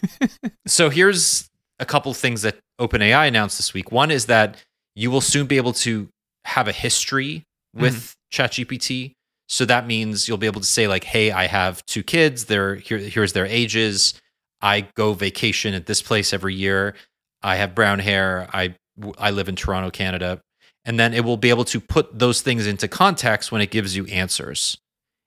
[0.66, 1.48] so here's
[1.78, 3.90] a couple things that OpenAI announced this week.
[3.90, 4.62] One is that
[4.94, 6.08] you will soon be able to
[6.44, 8.42] have a history with mm-hmm.
[8.42, 9.14] ChatGPT.
[9.48, 12.46] So that means you'll be able to say like, "Hey, I have two kids.
[12.46, 12.98] They're here.
[12.98, 14.14] Here's their ages.
[14.60, 16.94] I go vacation at this place every year.
[17.42, 18.48] I have brown hair.
[18.52, 18.74] I
[19.16, 20.40] I live in Toronto, Canada."
[20.84, 23.94] And then it will be able to put those things into context when it gives
[23.94, 24.78] you answers.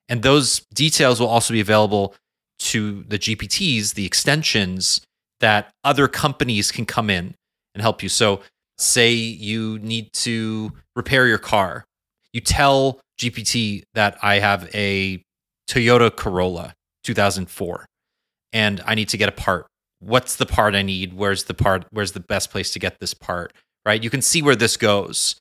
[0.09, 2.15] And those details will also be available
[2.59, 5.01] to the GPTs, the extensions
[5.39, 7.35] that other companies can come in
[7.73, 8.09] and help you.
[8.09, 8.41] So,
[8.77, 11.85] say you need to repair your car,
[12.33, 15.21] you tell GPT that I have a
[15.69, 17.85] Toyota Corolla 2004
[18.53, 19.67] and I need to get a part.
[19.99, 21.13] What's the part I need?
[21.13, 21.85] Where's the part?
[21.91, 23.53] Where's the best place to get this part?
[23.85, 24.03] Right?
[24.03, 25.35] You can see where this goes.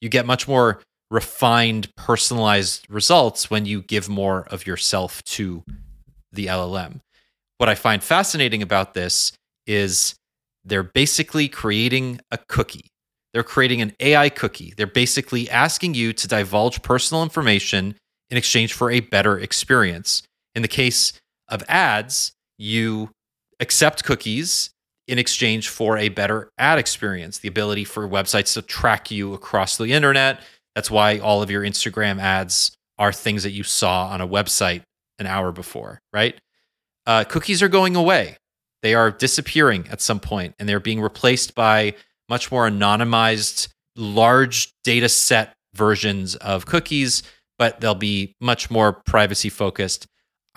[0.00, 0.80] You get much more
[1.10, 5.62] refined, personalized results when you give more of yourself to
[6.32, 7.00] the LLM.
[7.58, 9.32] What I find fascinating about this
[9.66, 10.14] is
[10.64, 12.86] they're basically creating a cookie.
[13.34, 14.72] They're creating an AI cookie.
[14.76, 17.96] They're basically asking you to divulge personal information
[18.30, 20.22] in exchange for a better experience.
[20.54, 21.12] In the case
[21.48, 23.10] of ads, you
[23.58, 24.70] accept cookies
[25.08, 29.76] in exchange for a better ad experience, the ability for websites to track you across
[29.76, 30.40] the internet.
[30.76, 34.82] That's why all of your Instagram ads are things that you saw on a website
[35.18, 36.40] an hour before, right?
[37.04, 38.36] Uh, cookies are going away.
[38.82, 41.94] They are disappearing at some point and they're being replaced by
[42.28, 47.22] much more anonymized, large data set versions of cookies,
[47.58, 50.06] but they'll be much more privacy focused.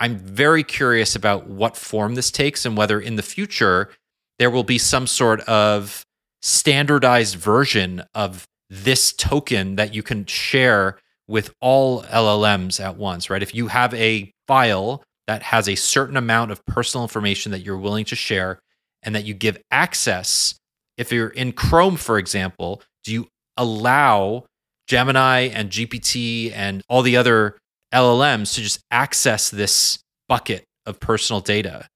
[0.00, 3.90] I'm very curious about what form this takes and whether in the future
[4.38, 6.04] there will be some sort of
[6.40, 13.42] standardized version of this token that you can share with all LLMs at once, right?
[13.42, 17.76] If you have a file that has a certain amount of personal information that you're
[17.76, 18.60] willing to share
[19.02, 20.54] and that you give access,
[20.98, 24.44] if you're in Chrome, for example, do you allow
[24.88, 27.56] Gemini and GPT and all the other
[27.92, 31.86] LLMs to just access this bucket of personal data.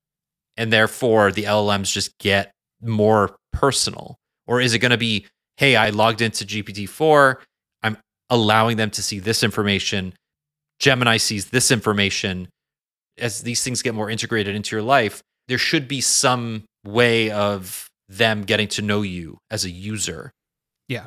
[0.57, 4.17] And therefore, the LLMs just get more personal?
[4.47, 7.43] Or is it going to be, hey, I logged into GPT 4,
[7.83, 7.97] I'm
[8.29, 10.15] allowing them to see this information,
[10.79, 12.49] Gemini sees this information.
[13.19, 17.88] As these things get more integrated into your life, there should be some way of
[18.18, 20.33] them getting to know you as a user.
[20.88, 21.07] Yeah.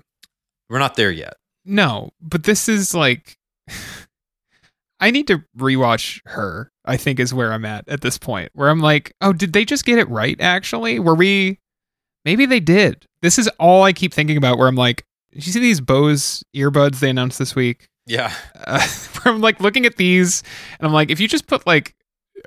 [0.69, 1.35] We're not there yet.
[1.63, 3.37] No, but this is like
[4.99, 6.71] I need to rewatch her.
[6.85, 8.51] I think is where I'm at at this point.
[8.53, 10.99] Where I'm like, "Oh, did they just get it right actually?
[10.99, 11.59] Were we
[12.25, 13.05] Maybe they did.
[13.21, 16.43] This is all I keep thinking about where I'm like, did you see these Bose
[16.55, 17.87] earbuds they announced this week?
[18.05, 18.33] Yeah.
[18.67, 18.87] Uh,
[19.21, 20.41] where I'm like looking at these
[20.79, 21.93] and I'm like, if you just put like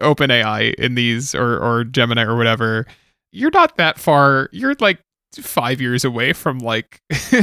[0.01, 2.87] OpenAI in these or or Gemini or whatever,
[3.33, 4.49] you're not that far.
[4.53, 5.01] You're like
[5.35, 7.01] five years away from like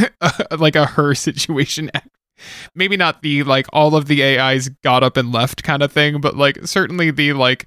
[0.58, 1.92] like a her situation.
[2.76, 6.20] Maybe not the like all of the AIs got up and left kind of thing,
[6.20, 7.66] but like certainly the like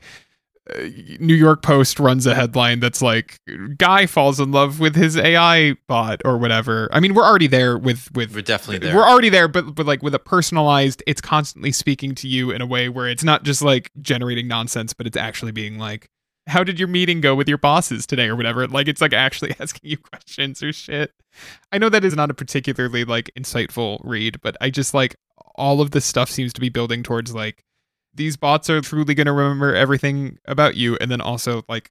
[0.70, 0.83] uh,
[1.20, 3.38] New York Post runs a headline that's like
[3.78, 6.90] guy falls in love with his AI bot or whatever.
[6.92, 8.94] I mean, we're already there with with We're definitely there.
[8.94, 12.61] we're already there, but but like with a personalized, it's constantly speaking to you in
[12.61, 16.11] a way where it's not just like generating nonsense, but it's actually being like,
[16.48, 18.66] how did your meeting go with your bosses today or whatever?
[18.66, 21.12] Like it's like actually asking you questions or shit.
[21.70, 25.16] I know that is not a particularly like insightful read, but I just like
[25.54, 27.64] all of this stuff seems to be building towards like
[28.14, 31.90] these bots are truly going to remember everything about you and then also like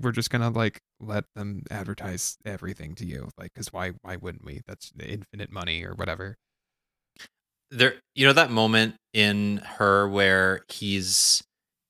[0.00, 4.16] we're just going to like let them advertise everything to you like cuz why why
[4.16, 6.36] wouldn't we that's infinite money or whatever
[7.70, 11.42] there you know that moment in her where he's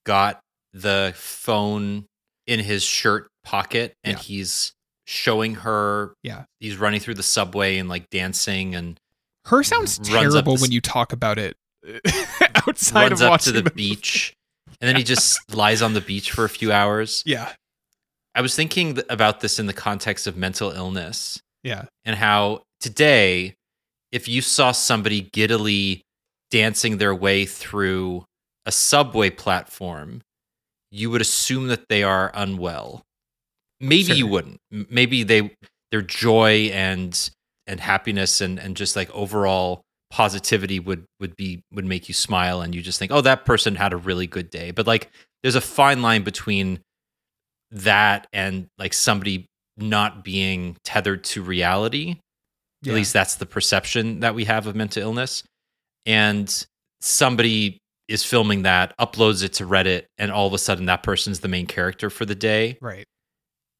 [0.04, 0.40] got
[0.80, 2.04] the phone
[2.46, 4.22] in his shirt pocket and Yeah.
[4.22, 4.72] he's
[5.06, 6.44] showing her Yeah.
[6.60, 8.98] he's running through the subway and like dancing and
[9.46, 11.56] her sounds terrible when you talk about it
[12.66, 14.34] outside runs of up watching to the the beach
[14.80, 17.52] and then he just lies on the beach for a few hours yeah
[18.34, 23.54] i was thinking about this in the context of mental illness yeah and how today,
[24.12, 26.02] if you saw somebody giddily
[26.50, 28.24] dancing their way through
[28.66, 30.20] a subway platform,
[30.90, 33.02] you would assume that they are unwell.
[33.80, 34.58] Maybe you wouldn't.
[34.70, 35.54] Maybe they
[35.90, 37.30] their joy and
[37.66, 42.62] and happiness and and just like overall positivity would would be would make you smile
[42.62, 45.10] and you just think, "Oh, that person had a really good day." But like
[45.42, 46.80] there's a fine line between
[47.70, 49.46] that and like somebody
[49.76, 52.16] not being tethered to reality.
[52.82, 52.92] Yeah.
[52.92, 55.42] At least that's the perception that we have of mental illness.
[56.06, 56.66] And
[57.00, 61.40] somebody is filming that, uploads it to Reddit, and all of a sudden that person's
[61.40, 62.78] the main character for the day.
[62.80, 63.04] right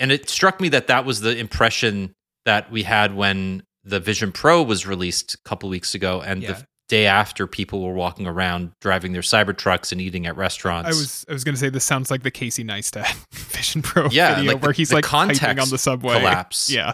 [0.01, 2.13] And it struck me that that was the impression
[2.45, 6.53] that we had when the Vision Pro was released a couple weeks ago, and Yeah.
[6.53, 10.87] the day after, people were walking around driving their cyber trucks and eating at restaurants.
[10.89, 14.35] I was I was gonna say this sounds like the Casey Neistat Vision Pro Yeah,
[14.37, 16.69] video like where the- he's the like context on the subway collapse.
[16.79, 16.93] Yeah,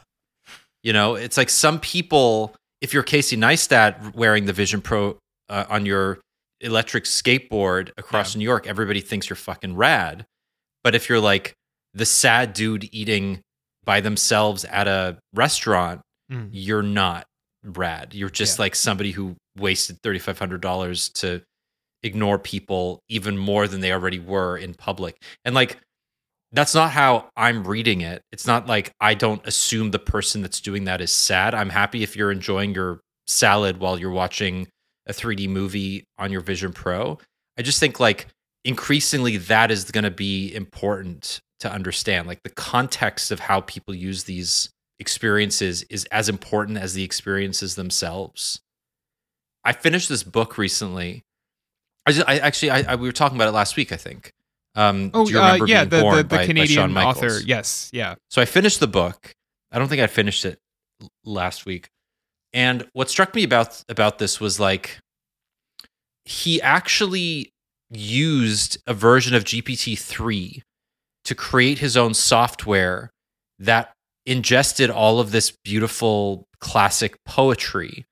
[0.82, 5.18] You know, it's like some people, if you're Casey Neistat wearing the Vision Pro
[5.50, 6.18] uh, on your
[6.62, 8.38] electric skateboard across Yeah.
[8.40, 10.24] New York, everybody thinks you're fucking rad.
[10.84, 11.54] But if you're like
[11.94, 13.40] the sad dude eating
[13.84, 16.48] by themselves at a restaurant, Mm.
[16.52, 17.26] you're not
[17.64, 18.14] rad.
[18.14, 18.62] You're just Yeah.
[18.62, 21.42] like somebody who wasted $3,500 to
[22.02, 25.16] ignore people even more than they already were in public.
[25.44, 25.78] And like,
[26.52, 28.22] that's not how I'm reading it.
[28.32, 31.54] It's not like I don't assume the person that's doing that is sad.
[31.54, 34.68] I'm happy if you're enjoying your salad while you're watching
[35.06, 37.18] a 3D movie on your Vision Pro.
[37.58, 38.26] I just think like
[38.64, 42.26] increasingly that is going to be important to understand.
[42.26, 47.74] Like the context of how people use these experiences is as important as the experiences
[47.74, 48.60] themselves.
[49.64, 51.22] I finished this book recently.
[52.06, 53.92] I just, I actually, I, I we were talking about it last week.
[53.92, 54.32] I think.
[54.74, 57.16] Um, Oh, do you uh, yeah, the, the, the by, by Canadian Michaels?
[57.16, 57.40] author.
[57.44, 58.14] Yes, yeah.
[58.30, 59.34] So I finished the book.
[59.70, 60.58] I don't think I finished it
[61.24, 61.88] last week.
[62.52, 64.98] And what struck me about about this was like
[66.24, 67.50] he actually
[67.90, 70.62] used a version of GPT-3
[71.24, 73.10] to create his own software
[73.58, 73.92] that
[74.26, 78.04] ingested all of this beautiful classic poetry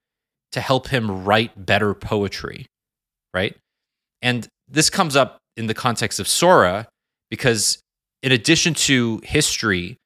[0.51, 2.67] to help him write better poetry,
[3.33, 3.55] right?
[4.21, 6.87] And this comes up in the context of Sora
[7.29, 7.79] because
[8.21, 9.97] in addition to history,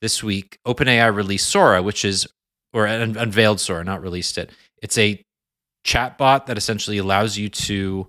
[0.00, 2.26] this week, OpenAI released Sora, which is,
[2.72, 4.50] or un- unveiled Sora, not released it.
[4.82, 5.22] It's a
[5.86, 8.08] chatbot that essentially allows you to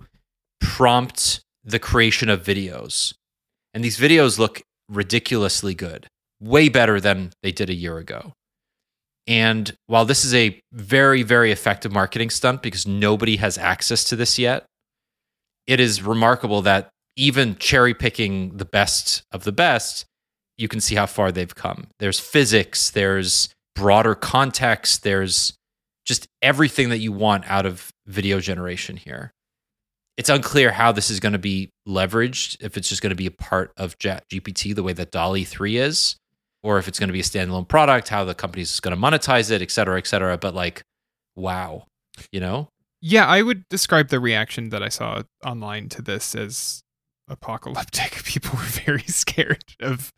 [0.59, 3.13] prompt the creation of videos.
[3.73, 6.07] And these videos look ridiculously good,
[6.39, 8.33] way better than they did a year ago.
[9.27, 14.15] And while this is a very, very effective marketing stunt because nobody has access to
[14.15, 14.65] this yet,
[15.67, 20.05] it is remarkable that even cherry picking the best of the best,
[20.57, 21.87] you can see how far they've come.
[21.99, 25.53] There's physics, there's broader context, there's
[26.05, 29.31] just everything that you want out of video generation here.
[30.17, 33.27] It's unclear how this is going to be leveraged, if it's just going to be
[33.27, 36.17] a part of GPT the way that DALL-E 3 is,
[36.61, 39.49] or if it's going to be a standalone product, how the company's going to monetize
[39.49, 40.37] it, et cetera, et cetera.
[40.37, 40.83] But like,
[41.35, 41.85] wow,
[42.31, 42.69] you know?
[43.01, 46.81] Yeah, I would describe the reaction that I saw online to this as
[47.29, 48.11] apocalyptic.
[48.25, 50.11] People were very scared of.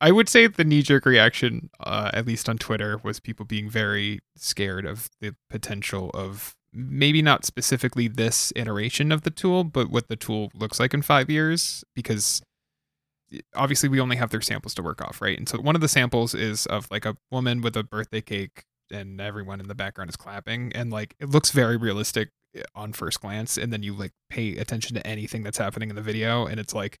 [0.00, 3.68] I would say the knee jerk reaction, uh, at least on Twitter, was people being
[3.70, 9.90] very scared of the potential of maybe not specifically this iteration of the tool, but
[9.90, 11.84] what the tool looks like in five years.
[11.94, 12.42] Because
[13.54, 15.38] obviously, we only have their samples to work off, right?
[15.38, 18.64] And so one of the samples is of like a woman with a birthday cake
[18.90, 22.92] and everyone in the background is clapping and like it looks very realistic eh, on
[22.92, 26.46] first glance and then you like pay attention to anything that's happening in the video
[26.46, 26.98] and it's like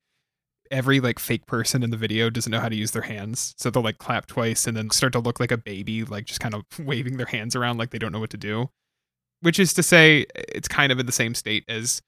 [0.70, 3.70] every like fake person in the video doesn't know how to use their hands so
[3.70, 6.54] they'll like clap twice and then start to look like a baby like just kind
[6.54, 8.70] of waving their hands around like they don't know what to do
[9.40, 12.00] which is to say it's kind of in the same state as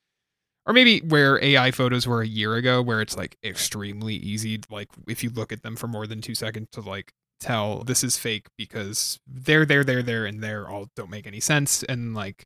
[0.66, 4.88] or maybe where AI photos were a year ago, where it's like extremely easy, like
[5.06, 8.16] if you look at them for more than two seconds to like tell this is
[8.16, 11.84] fake because they're there, there, there, and there all don't make any sense.
[11.84, 12.44] And like,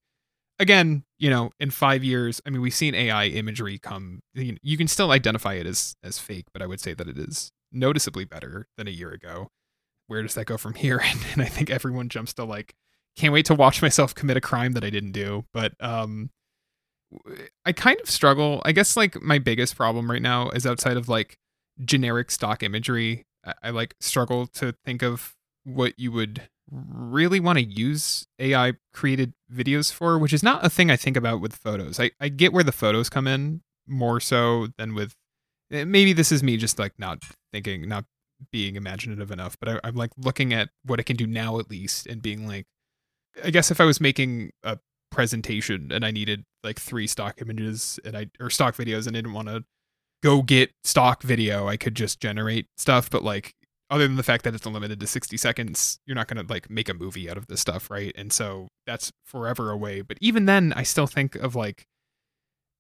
[0.61, 4.21] again, you know, in five years, I mean, we've seen AI imagery come.
[4.35, 7.51] You, can still identify it as as fake, but I would say that it is
[7.73, 9.49] noticeably better than a year ago.
[10.07, 11.01] Where does that go from here?
[11.05, 12.75] And, and I think everyone jumps to like,
[13.17, 15.45] can't wait to watch myself commit a crime that I didn't do.
[15.53, 16.31] But um,
[17.65, 18.63] I kind of struggle.
[18.65, 21.37] I guess like my biggest problem right now is outside of like
[21.85, 25.35] generic stock imagery I, I like struggle to think of
[25.65, 30.71] what you would really want to use AI created videos for, which is not a
[30.71, 31.99] thing I think about with photos.
[31.99, 35.15] I, I get where the photos come in more so than with
[35.73, 38.05] eh, maybe this is me just like not thinking, not
[38.53, 41.71] being imaginative enough, but I, I'm like looking at what it can do now at
[41.71, 42.67] least and being like,
[43.45, 44.79] I guess if I was making a
[45.11, 49.21] presentation and I needed like three stock images and I or stock videos and I
[49.21, 49.65] didn't want to
[50.23, 51.69] go get stock video.
[51.69, 53.55] I could just generate stuff, but like
[53.91, 56.71] other than the fact that it's limited to 60 seconds, you're not going to like
[56.71, 58.13] make a movie out of this stuff, right?
[58.17, 60.01] And so that's forever away.
[60.01, 61.87] But even then, I still think of like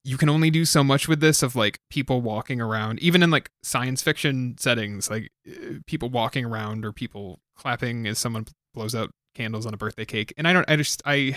[0.04, 3.30] you can only do so much with this of like people walking around, even in
[3.30, 8.94] like science fiction settings, like uh, people walking around or people clapping as someone blows
[8.94, 10.32] out candles on a birthday cake.
[10.38, 11.36] And I don't, I just, I,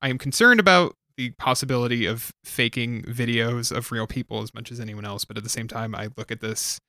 [0.00, 4.80] I am concerned about the possibility of faking videos of real people as much as
[4.80, 5.24] anyone else.
[5.24, 6.80] But at the same time, I look at this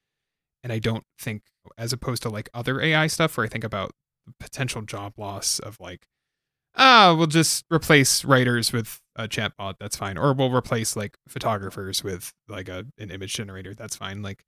[0.64, 1.44] and I don't think,
[1.78, 3.92] as opposed to like other AI stuff, where I think about
[4.40, 6.08] potential job loss of like,
[6.76, 9.76] ah, we'll just replace writers with a chatbot.
[9.80, 10.18] That's fine.
[10.18, 13.74] Or we'll replace like photographers with like a an image generator.
[13.74, 14.22] That's fine.
[14.22, 14.44] Like,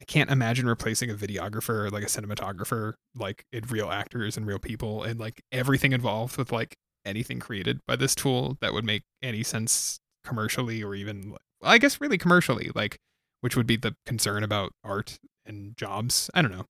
[0.00, 4.46] I can't imagine replacing a videographer or like a cinematographer, like in real actors and
[4.46, 8.84] real people and like everything involved with like anything created by this tool that would
[8.84, 12.98] make any sense commercially or even I guess really commercially, like
[13.42, 15.18] which would be the concern about art
[15.50, 16.30] and jobs.
[16.32, 16.66] I don't know.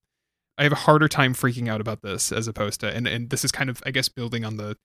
[0.58, 3.44] I have a harder time freaking out about this as opposed to and and this
[3.44, 4.76] is kind of I guess building on the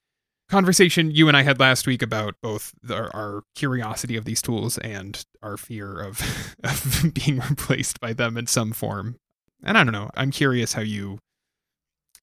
[0.49, 4.77] conversation you and I had last week about both the, our curiosity of these tools
[4.77, 6.21] and our fear of
[6.63, 9.17] of being replaced by them in some form.
[9.63, 10.11] And I don't know.
[10.13, 11.19] I'm curious how you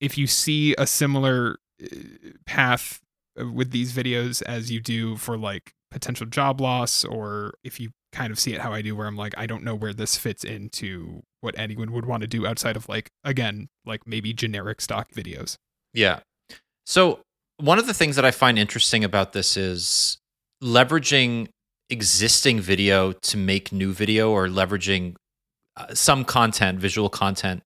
[0.01, 1.97] if you see a similar uh,
[2.47, 3.01] path
[3.37, 8.31] with these videos as you do for like potential job loss or if you kind
[8.31, 10.45] of see it how I do where I'm like I don't know where this fits
[10.45, 15.11] into what anyone would want to do outside of like again like maybe generic stock
[15.13, 15.57] videos.
[15.95, 16.21] Yeah.
[16.85, 17.21] So
[17.59, 20.19] one of the things that I find interesting about this is
[20.63, 21.49] leveraging
[21.91, 25.15] existing video to make new video or leveraging
[25.77, 27.63] uh, some content, visual content,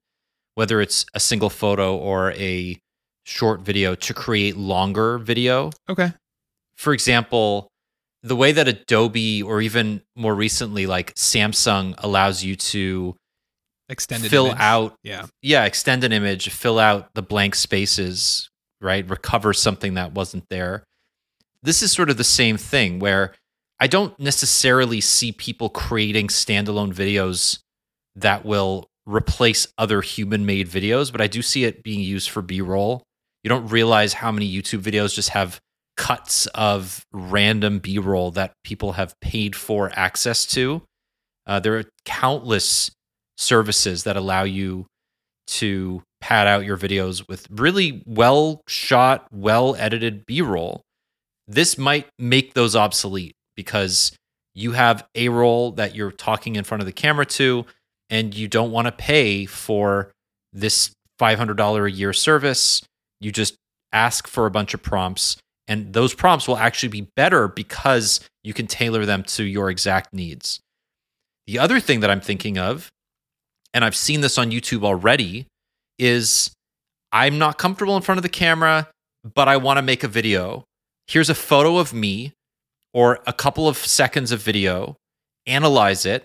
[0.54, 2.78] whether it's a single photo or a
[3.24, 5.70] short video to create longer video.
[5.88, 6.12] Okay.
[6.76, 7.68] For example,
[8.26, 13.16] the way that Adobe or even more recently like Samsung allows you to
[13.88, 14.58] extended fill image.
[14.60, 15.26] out Yeah.
[15.42, 18.50] yeah, extend an image, fill out the blank spaces,
[18.80, 19.08] right?
[19.08, 20.84] Recover something that wasn't there.
[21.62, 23.34] This is sort of the same thing where
[23.78, 27.60] I don't necessarily see people creating standalone videos
[28.16, 32.42] that will replace other human made videos, but I do see it being used for
[32.42, 33.06] B roll
[33.46, 35.60] you don't realize how many YouTube videos just have
[35.96, 40.82] cuts of random B roll that people have paid for access to.
[41.46, 42.90] Uh, there are countless
[43.38, 44.86] services that allow you
[45.46, 50.82] to pad out your videos with really well shot, well edited B roll,
[51.48, 54.12] this might make those obsolete because
[54.54, 57.64] you have a roll that you're talking in front of the camera to,
[58.10, 60.10] and you don't want to pay for
[60.52, 60.90] this
[61.20, 62.82] $500 a year service.
[63.20, 63.54] You just
[63.92, 65.36] ask for a bunch of prompts,
[65.68, 70.12] and those prompts will actually be better because you can tailor them to your exact
[70.12, 70.60] needs.
[71.46, 72.90] The other thing that I'm thinking of,
[73.74, 75.46] and I've seen this on YouTube already,
[75.98, 76.50] is
[77.12, 78.88] I'm not comfortable in front of the camera,
[79.34, 80.64] but I want to make a video.
[81.06, 82.32] Here's a photo of me
[82.92, 84.96] or a couple of seconds of video,
[85.46, 86.24] analyze it,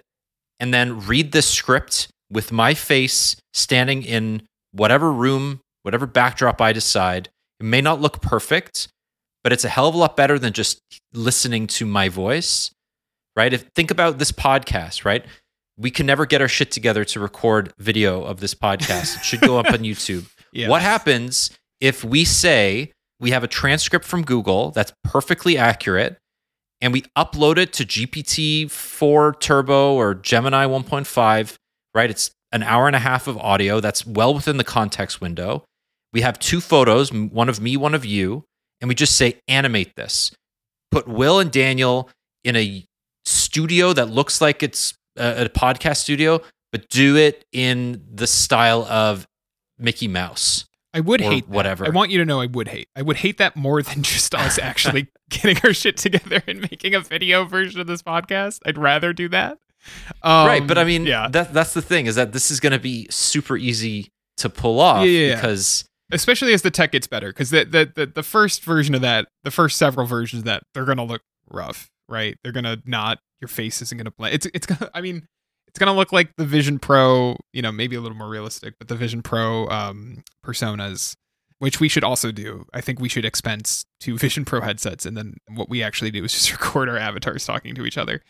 [0.59, 6.71] and then read this script with my face standing in whatever room, whatever backdrop I
[6.71, 7.29] decide.
[7.59, 8.87] It may not look perfect,
[9.43, 10.81] but it's a hell of a lot better than just
[11.13, 12.71] listening to my voice,
[13.35, 13.53] right?
[13.53, 15.25] If think about this podcast, right?
[15.77, 19.17] We can never get our shit together to record video of this podcast.
[19.17, 20.29] It should go up on YouTube.
[20.53, 20.69] Yeah.
[20.69, 26.17] What happens if we say we have a transcript from Google that's perfectly accurate
[26.81, 31.55] and we upload it to GPT 4 Turbo or Gemini 1.5,
[31.93, 32.09] right?
[32.09, 35.63] It's an hour and a half of audio that's well within the context window.
[36.11, 38.43] We have two photos, one of me, one of you,
[38.81, 40.31] and we just say animate this.
[40.91, 42.09] Put Will and Daniel
[42.43, 42.83] in a
[43.25, 48.83] studio that looks like it's a, a podcast studio, but do it in the style
[48.85, 49.27] of
[49.79, 50.65] Mickey Mouse.
[50.93, 51.53] I would hate that.
[51.55, 51.85] whatever.
[51.85, 52.89] I want you to know I would hate.
[52.97, 56.93] I would hate that more than just us actually getting our shit together and making
[56.95, 58.59] a video version of this podcast.
[58.65, 59.57] I'd rather do that.
[60.21, 62.73] Um, right, but I mean, yeah, that that's the thing is that this is going
[62.73, 65.35] to be super easy to pull off Yeah, yeah, yeah.
[65.35, 69.01] because especially as the tech gets better, because the, the the the first version of
[69.01, 72.37] that, the first several versions of that, they're gonna look rough, right?
[72.43, 73.19] They're gonna not.
[73.39, 74.35] Your face isn't gonna blend.
[74.35, 74.89] It's it's gonna.
[74.93, 75.27] I mean,
[75.67, 77.37] it's gonna look like the Vision Pro.
[77.53, 81.15] You know, maybe a little more realistic, but the Vision Pro um, personas.
[81.59, 82.65] Which we should also do.
[82.73, 86.23] I think we should expense two Vision Pro headsets, and then what we actually do
[86.23, 88.21] is just record our avatars talking to each other.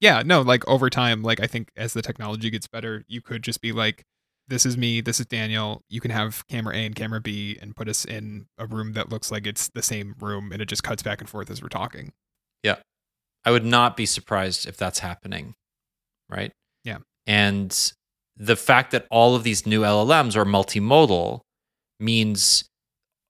[0.00, 3.42] Yeah, no, like over time, like I think as the technology gets better, you could
[3.42, 4.04] just be like,
[4.50, 5.80] this is me, this is Daniel.
[5.88, 9.08] You can have camera A and camera B and put us in a room that
[9.08, 11.68] looks like it's the same room and it just cuts back and forth as we're
[11.68, 12.12] talking.
[12.64, 12.76] Yeah.
[13.44, 15.54] I would not be surprised if that's happening,
[16.28, 16.52] right?
[16.84, 16.98] Yeah.
[17.26, 17.92] And
[18.36, 21.40] the fact that all of these new LLMs are multimodal
[22.00, 22.64] means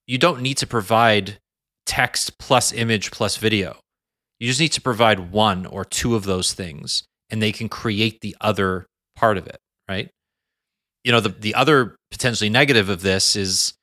[0.07, 1.39] you don't need to provide
[1.85, 3.77] text plus image plus video.
[4.39, 8.23] You just need to provide one or two of those things and they can create
[8.23, 10.11] the other part of it, right?
[11.05, 13.75] You know, the the other potentially negative of this is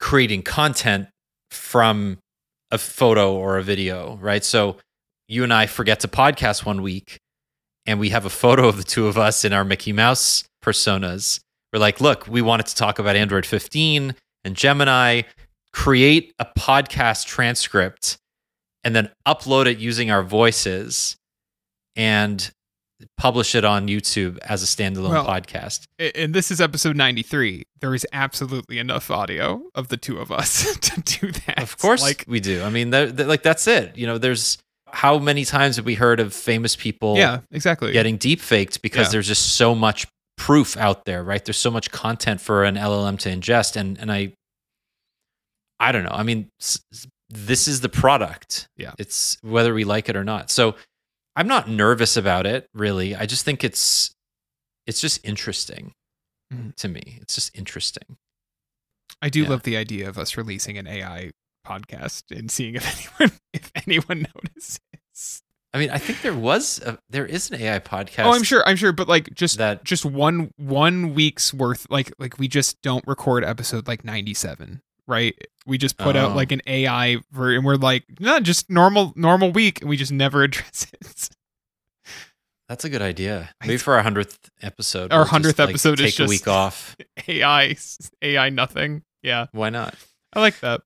[0.00, 1.08] creating content
[1.50, 2.18] from
[2.70, 4.44] a photo or a video, right?
[4.44, 4.76] So
[5.28, 7.18] you and I forget to podcast one week
[7.86, 11.40] and we have a photo of the two of us in our Mickey Mouse personas.
[11.72, 15.22] We're like, look, we wanted to talk about Android 15 and Gemini,
[15.72, 18.16] create a podcast transcript
[18.82, 21.16] and then upload it using our voices
[21.96, 22.50] and
[23.16, 25.84] publish it on YouTube as a standalone Well, podcast.
[26.14, 27.64] And this is episode 93.
[27.80, 31.62] There is absolutely enough audio of the two of us to do that.
[31.62, 32.62] Of course, Like, we do.
[32.62, 33.96] I mean, like that's it.
[33.96, 34.58] You know, there's
[34.92, 37.92] how many times have we heard of famous people yeah, exactly.
[37.92, 39.12] getting deep faked because Yeah.
[39.12, 41.44] there's just so much proof out there, right?
[41.44, 44.32] There's so much content for an LLM to ingest, and and I,
[45.78, 46.10] I don't know.
[46.12, 46.48] I mean,
[47.28, 48.66] this is the product.
[48.76, 48.92] Yeah.
[48.98, 50.50] it's whether we like it or not.
[50.50, 50.74] So
[51.40, 53.16] I'm not nervous about it, really.
[53.16, 54.14] I just think it's
[54.86, 55.92] it's just interesting
[56.52, 56.74] Mhm.
[56.76, 57.18] to me.
[57.22, 58.18] It's just interesting.
[59.22, 59.48] I do Yeah.
[59.48, 61.30] love the idea of us releasing an AI
[61.66, 62.84] podcast and seeing if
[63.20, 64.80] anyone if anyone notices.
[65.72, 68.24] I mean, I think there was a, there is an AI podcast.
[68.24, 68.62] Oh, I'm sure.
[68.66, 72.82] I'm sure, but like just that just one one week's worth like like we just
[72.82, 75.34] don't record episode like 97 right
[75.66, 76.34] we just put out Oh.
[76.34, 80.12] like an ai ver- and we're like no just normal normal week and we just
[80.12, 81.28] never address it
[82.68, 83.50] That's a good idea.
[83.60, 85.12] Maybe for our hundredth episode.
[85.12, 86.96] Our we'll just, 100th like, episode is take a week off.
[87.28, 87.74] ai
[88.22, 89.94] ai nothing yeah Why not?
[90.32, 90.80] i like that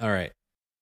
[0.00, 0.30] All right.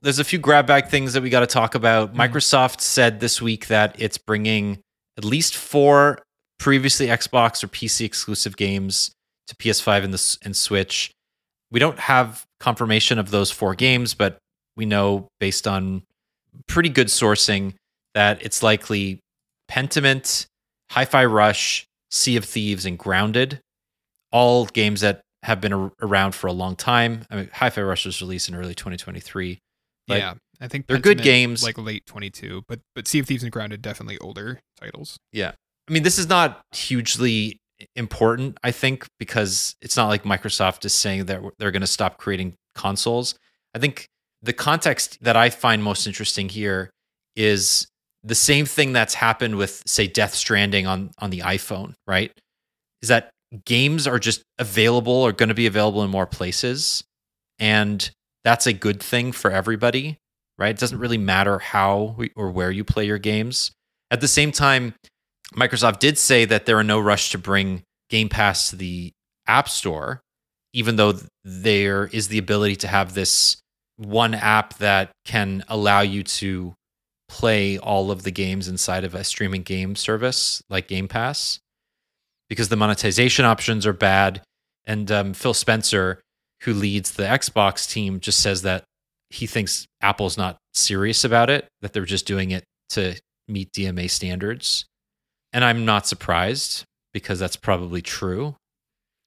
[0.02, 2.12] There's a few grab bag things that we got to talk about.
[2.12, 2.16] Mhm.
[2.18, 4.80] Microsoft said this week that it's bringing
[5.16, 6.18] at least four
[6.58, 9.12] previously Xbox or PC exclusive games
[9.46, 11.10] to PS5 and the and Switch.
[11.72, 14.38] We don't have confirmation of those four games, but
[14.76, 16.02] we know based on
[16.68, 17.74] pretty good sourcing
[18.14, 19.18] that it's likely
[19.70, 20.46] Pentiment,
[20.90, 23.58] Hi-Fi Rush, Sea of Thieves, and Grounded.
[24.30, 27.24] All games that have been ar- around for a long time.
[27.30, 29.58] I mean, Hi-Fi Rush was released in early 2023.
[30.08, 31.62] Like, yeah i think they're good games.
[31.64, 35.52] like late 22 but but sea of thieves and grounded definitely older titles Yeah.
[35.88, 37.58] I mean, this is not hugely
[37.96, 42.18] important, I think, because it's not like Microsoft is saying that they're going to stop
[42.18, 43.34] creating consoles.
[43.74, 44.06] I think
[44.42, 46.90] the context that I find most interesting here
[47.36, 47.86] is
[48.24, 52.32] the same thing that's happened with, say, Death Stranding on on the iPhone, right?
[53.00, 53.30] Is that
[53.64, 57.02] games are just available or going to be available in more places,
[57.58, 58.10] and
[58.44, 60.18] that's a good thing for everybody,
[60.58, 60.70] right?
[60.70, 63.72] It doesn't really matter how or where you play your games.
[64.10, 64.94] At the same time,
[65.52, 69.12] Microsoft did say that there are no rush to bring Game Pass to the
[69.46, 70.20] App Store,
[70.72, 73.56] even though there is the ability to have this
[73.96, 76.74] one app that can allow you to
[77.28, 81.58] play all of the games inside of a streaming game service like Game Pass
[82.48, 84.42] because the monetization options are bad.
[84.84, 86.20] And um, Phil Spencer,
[86.62, 88.84] who leads the Xbox team, just says that
[89.30, 94.10] he thinks Apple's not serious about it, that they're just doing it to meet DMA
[94.10, 94.84] standards.
[95.52, 98.56] And I'm not surprised because that's probably true.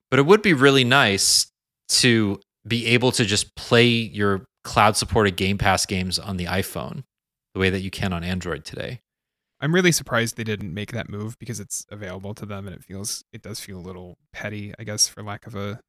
[0.10, 1.48] But it would be really nice
[1.90, 7.04] to be able to just play your cloud supported Game Pass games on the iPhone
[7.54, 9.00] the way that you can on Android today.
[9.62, 12.84] I'm really surprised they didn't make that move because it's available to them and it
[12.84, 15.80] feels it does feel a little petty, I guess, for lack of a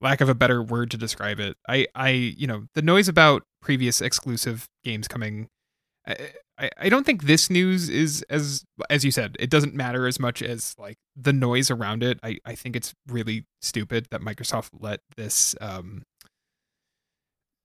[0.00, 1.56] lack of a better word to describe it.
[1.68, 5.48] I I you know, the noise about previous exclusive games coming
[6.58, 10.18] I, I don't think this news is as as you said it doesn't matter as
[10.18, 12.18] much as like the noise around it.
[12.22, 16.02] I i think it's really stupid that microsoft let this um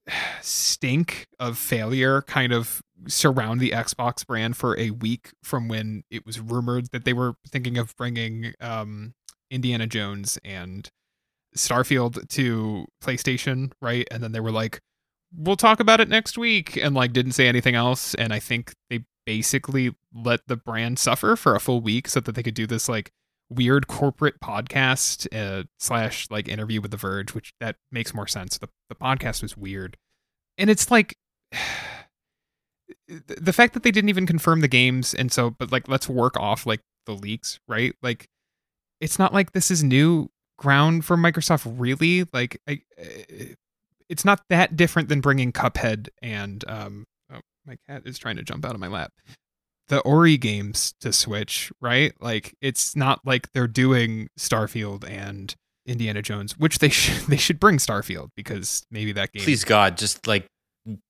[0.42, 6.26] stink of failure kind of surround the xbox brand for a week from when it
[6.26, 9.14] was rumored that they were thinking of bringing um
[9.50, 10.92] indiana jones and
[11.56, 14.08] starfield to playstation right?
[14.12, 14.80] And then they were like
[15.36, 18.74] we'll talk about it next week and like didn't say anything else and i think
[18.90, 22.68] they basically let the brand suffer for a full week so that they could do
[22.68, 23.12] this like
[23.52, 28.58] weird corporate podcast uh, slash like interview with the verge which that makes more sense.
[28.58, 29.98] The, the podcast was weird.
[30.58, 31.18] And it's like
[33.08, 36.38] the fact that they didn't even confirm the games and so but like let's work
[36.40, 37.94] off like the leaks right?
[38.02, 38.28] Like
[39.02, 42.26] it's not like this is new ground for microsoft really.
[42.32, 42.82] Like I,
[44.12, 48.44] it's not that different than bringing Cuphead and um, oh, my cat is trying to
[48.44, 49.14] jump out of my lap.
[49.88, 52.14] The Ori games to Switch, right?
[52.20, 55.56] Like it's not like they're doing Starfield and
[55.88, 59.44] Indiana Jones, which they should they should bring Starfield because maybe that game.
[59.44, 60.46] Please God, just like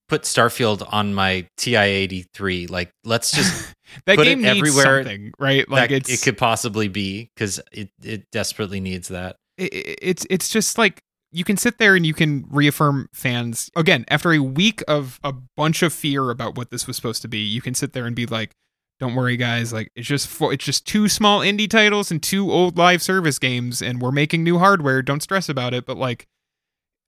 [0.07, 2.67] put Starfield on my TI eighty three.
[2.67, 3.73] Like let's just
[4.05, 5.67] that put game it everywhere, right?
[5.67, 9.37] Like it's, it could possibly be because it it desperately needs that.
[9.57, 13.69] It, it's it's just like you can sit there and you can reaffirm fans.
[13.75, 17.27] Again after a week of a bunch of fear about what this was supposed to
[17.27, 18.55] be you can sit there and be like
[19.01, 19.73] don't worry guys.
[19.73, 23.39] Like it's just for, it's just two small indie titles and two old live service
[23.39, 25.01] games and we're making new hardware.
[25.01, 25.85] Don't stress about it.
[25.85, 26.27] But like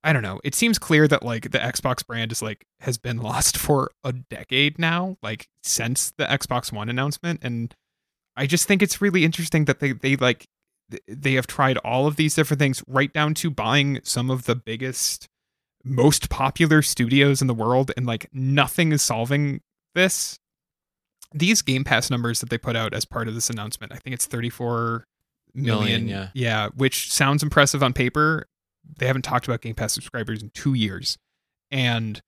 [0.03, 0.41] i don't know.
[0.43, 4.11] It seems clear that like the xbox brand is like has been lost for a
[4.11, 7.41] decade now like since the xbox one announcement.
[7.43, 7.73] And
[8.35, 10.47] i just think it's really interesting that they they like
[11.07, 14.55] they have tried all of these different things right down to buying some of the
[14.55, 15.27] biggest
[15.83, 19.61] most popular studios in the world and like nothing is solving
[19.95, 20.39] this.
[21.33, 24.13] These game pass numbers that they put out as part of this announcement i think
[24.13, 25.05] it's 34
[25.55, 26.29] million, million yeah.
[26.33, 28.47] yeah which sounds impressive on paper.
[28.97, 31.17] They haven't talked about game pass subscribers in two years.
[31.71, 32.21] And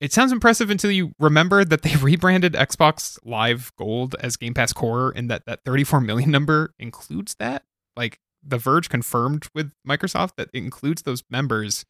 [0.00, 4.72] it sounds impressive until you remember that they rebranded xbox live gold as game pass
[4.72, 7.64] core and that that 34 million number includes that
[8.00, 11.84] like the Verge confirmed with Microsoft that it includes those members.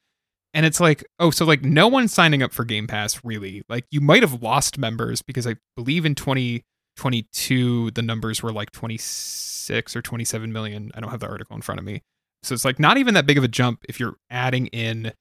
[0.52, 3.62] And it's like, oh, so like no one's signing up for Game Pass really.
[3.68, 8.72] Like you might have lost members because I believe in 2022 the numbers were like
[8.72, 10.90] 26 or 27 million.
[10.94, 12.02] I don't have the article in front of me.
[12.42, 15.12] So it's like not even that big of a jump if you're adding in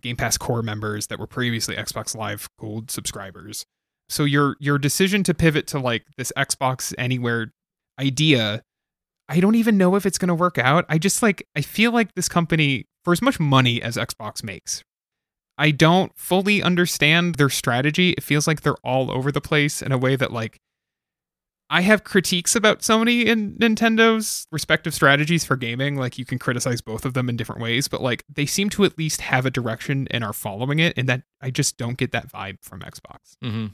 [0.00, 3.66] Game Pass core members that were previously Xbox Live Gold subscribers.
[4.08, 7.52] So your your decision to pivot to like this Xbox Anywhere
[8.00, 8.62] idea
[9.28, 10.86] I don't even know if it's going to work out.
[10.88, 14.82] I just like, I feel like this company, for as much money as Xbox makes,
[15.58, 18.12] I don't fully understand their strategy.
[18.12, 20.58] It feels like they're all over the place in a way that, like,
[21.70, 25.96] I have critiques about Sony and Nintendo's respective strategies for gaming.
[25.96, 28.84] Like, you can criticize both of them in different ways, but like, they seem to
[28.84, 30.96] at least have a direction and are following it.
[30.96, 33.36] And that I just don't get that vibe from Xbox.
[33.44, 33.66] Mm-hmm.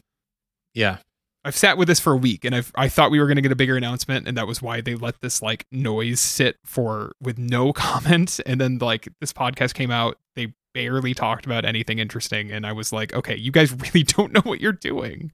[0.74, 0.96] Yeah,
[1.45, 3.42] I've sat with this for a week and I've I thought we were going to
[3.42, 7.12] get a bigger announcement and that was why they let this like noise sit for
[7.20, 11.99] with no comment and then like this podcast came out they barely talked about anything
[11.99, 15.32] interesting and I was like okay you guys really don't know what you're doing.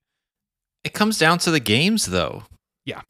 [0.83, 2.45] It comes down to the games though.
[2.85, 3.03] Yeah.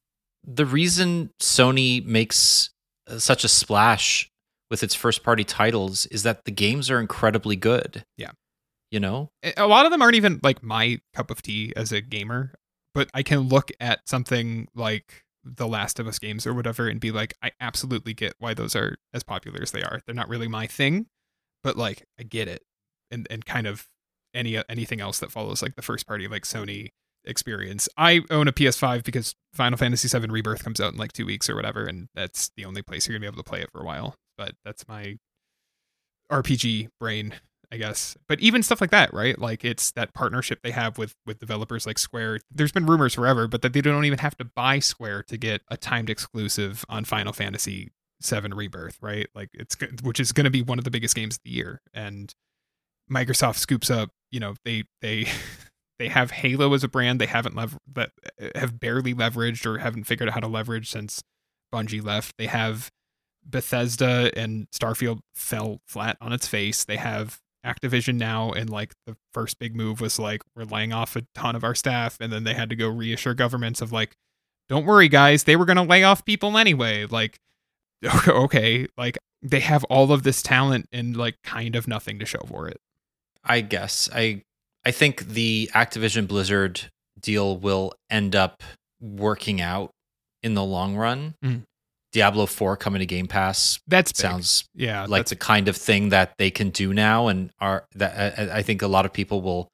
[0.45, 2.71] The reason Sony makes
[3.09, 4.29] uh, such a splash
[4.71, 8.05] with its first party titles is that the games are incredibly good.
[8.17, 8.31] Yeah.
[8.91, 9.31] You know?
[9.57, 12.55] A lot of them aren't even like my cup of tea as a gamer,
[12.95, 17.01] but I can look at something like the Last of Us games or whatever and
[17.01, 20.01] be like, I absolutely get why those are as popular as they are.
[20.05, 21.07] They're not really my thing,
[21.63, 22.63] but like I get it.
[23.11, 23.87] And and kind of
[24.35, 26.91] any anything else that follows like the first party like Sony
[27.25, 27.89] experience.
[27.97, 31.51] I own a PS5 because Final Fantasy VII Rebirth comes out in like two weeks
[31.51, 33.81] or whatever, and that's the only place you're gonna be able to play it for
[33.81, 34.15] a while.
[34.39, 35.17] But that's my
[36.31, 37.35] RPG brain,
[37.73, 38.17] I guess.
[38.29, 39.39] But even stuff like that, right?
[39.39, 42.41] Like it's that partnership they have with with developers like Square.
[42.51, 45.63] There's been rumors forever, but that they don't even have to buy Square to get
[45.69, 47.93] a timed exclusive on Final Fantasy
[48.23, 49.29] VII Rebirth, right?
[49.35, 51.81] Like it's which is going to be one of the biggest games of the year,
[51.95, 52.35] and
[53.11, 54.11] Microsoft scoops up.
[54.33, 55.27] You know, they they
[56.01, 58.11] they have Halo as a brand they haven't lever- that
[58.57, 61.23] have barely leveraged or haven't figured out how to leverage since
[61.73, 62.35] Bungie left.
[62.37, 62.91] They have
[63.45, 66.85] Bethesda and Starfield fell flat on its face.
[66.85, 71.17] They have Activision now, and like the first big move was like we're laying off
[71.17, 74.17] a ton of our staff, and then they had to go reassure governments of like,
[74.69, 77.07] don't worry, guys, they were gonna lay off people anyway.
[77.07, 77.39] Like,
[78.29, 82.43] okay, like they have all of this talent and like kind of nothing to show
[82.47, 82.79] for it.
[83.45, 84.43] I guess I
[84.85, 86.91] I think the Activision Blizzard
[87.21, 88.63] deal will end up
[89.01, 89.91] working out
[90.43, 91.35] in the long run.
[91.45, 91.63] Mm.
[92.13, 96.33] Diablo 4 coming to Game Pass That sounds yeah, like the kind of thing that
[96.39, 99.43] they can do now and are that uh, uh, I think a lot of people
[99.43, 99.69] will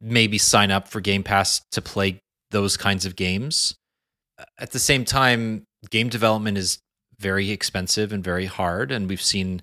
[0.00, 2.20] maybe sign up for Game Pass to play
[2.50, 3.74] those kinds of games.
[4.38, 6.78] Uh, at the same time, game development is
[7.18, 9.62] very expensive and very hard and we've seen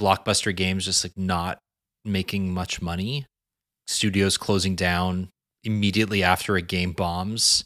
[0.00, 1.58] blockbuster games just like not
[2.04, 3.26] making much money
[3.90, 5.28] studios closing down
[5.64, 7.64] immediately after a game bombs.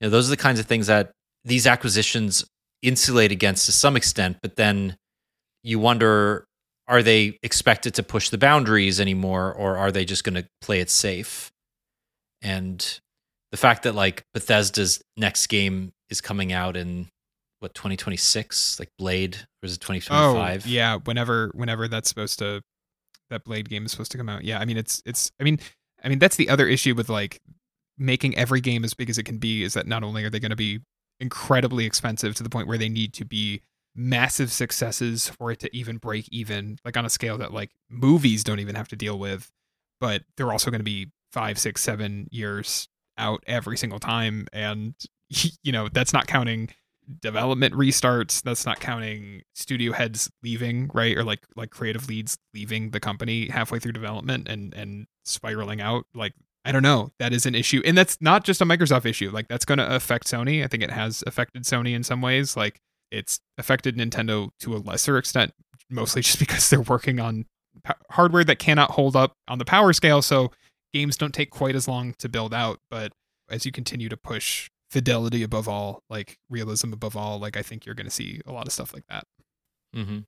[0.00, 1.10] You know, those are the kinds of things that
[1.44, 2.44] these acquisitions
[2.86, 4.96] insulate against to some extent, but then
[5.62, 6.46] you wonder
[6.88, 10.78] are they expected to push the boundaries anymore or are they just going to play
[10.78, 11.50] it safe?
[12.42, 13.00] And
[13.50, 17.08] the fact that like Bethesda's next game is coming out in
[17.58, 20.64] what 2026 like Blade or is it 2025?
[20.64, 22.62] Oh, yeah, whenever whenever that's supposed to
[23.30, 24.44] that Blade game is supposed to come out.
[24.44, 25.58] Yeah, I mean it's it's I mean
[26.04, 27.40] I mean that's the other issue with like
[27.98, 30.38] making every game as big as it can be is that not only are they
[30.38, 30.80] going to be
[31.20, 33.62] incredibly expensive to the point where they need to be
[33.94, 38.44] massive successes for it to even break even like on a scale that like movies
[38.44, 39.50] don't even have to deal with.
[40.00, 42.88] But they're also going to be five six seven years
[43.18, 44.94] out every single time and
[45.62, 46.68] you know that's not counting
[47.20, 51.16] development restarts that's not counting studio heads leaving right?
[51.16, 56.04] Or like like creative leads leaving the company halfway through development and and spiraling out.
[56.14, 56.34] Like
[56.66, 57.10] i don't know.
[57.20, 57.80] That is an issue.
[57.84, 59.30] And that's not just a microsoft issue.
[59.30, 60.64] Like that's going to affect sony.
[60.64, 62.56] I think it has affected sony in some ways.
[62.56, 62.80] Like
[63.12, 65.52] it's affected nintendo to a lesser extent
[65.88, 67.46] mostly just because they're working on
[67.84, 70.22] p- hardware that cannot hold up on the power scale.
[70.22, 70.50] So
[70.92, 72.80] games don't take quite as long to build out.
[72.90, 73.12] But
[73.48, 77.86] as you continue to push fidelity above all, like realism above all, like I think
[77.86, 79.24] you're going to see a lot of stuff like that.
[79.94, 80.18] Mm-hmm.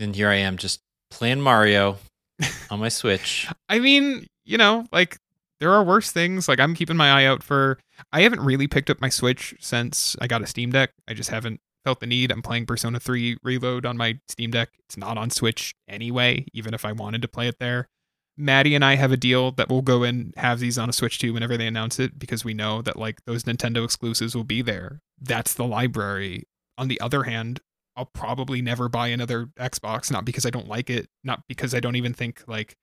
[0.00, 0.80] And here I am just
[1.12, 1.98] playing Mario
[2.70, 3.48] on my Switch.
[3.68, 5.16] I mean, you know, like
[5.64, 6.46] there are worse things.
[6.46, 7.78] Like I'm keeping my eye out for.
[8.12, 10.90] I haven't really picked up my Switch since I got a Steam Deck.
[11.08, 12.30] I just haven't felt the need.
[12.30, 14.68] I'm playing Persona 3 Reload on my Steam Deck.
[14.80, 17.88] It's not on Switch anyway, even if I wanted to play it there.
[18.36, 21.18] Maddie and I have a deal that we'll go and have these on a Switch
[21.18, 24.60] too whenever they announce it because we know that like those Nintendo exclusives will be
[24.60, 25.00] there.
[25.18, 26.44] That's the library.
[26.76, 27.60] On the other hand,
[27.96, 31.80] I'll probably never buy another Xbox, not because I don't like it, not because I
[31.80, 32.76] don't even think like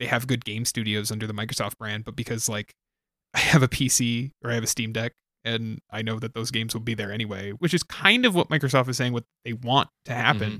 [0.00, 2.72] they have good game studios under the Microsoft brand, but because like
[3.34, 5.12] I have a PC or I have a Steam Deck
[5.44, 8.48] and I know that those games will be there anyway, which is kind of what
[8.48, 10.58] Microsoft is saying what they want to happen, Mm-hmm.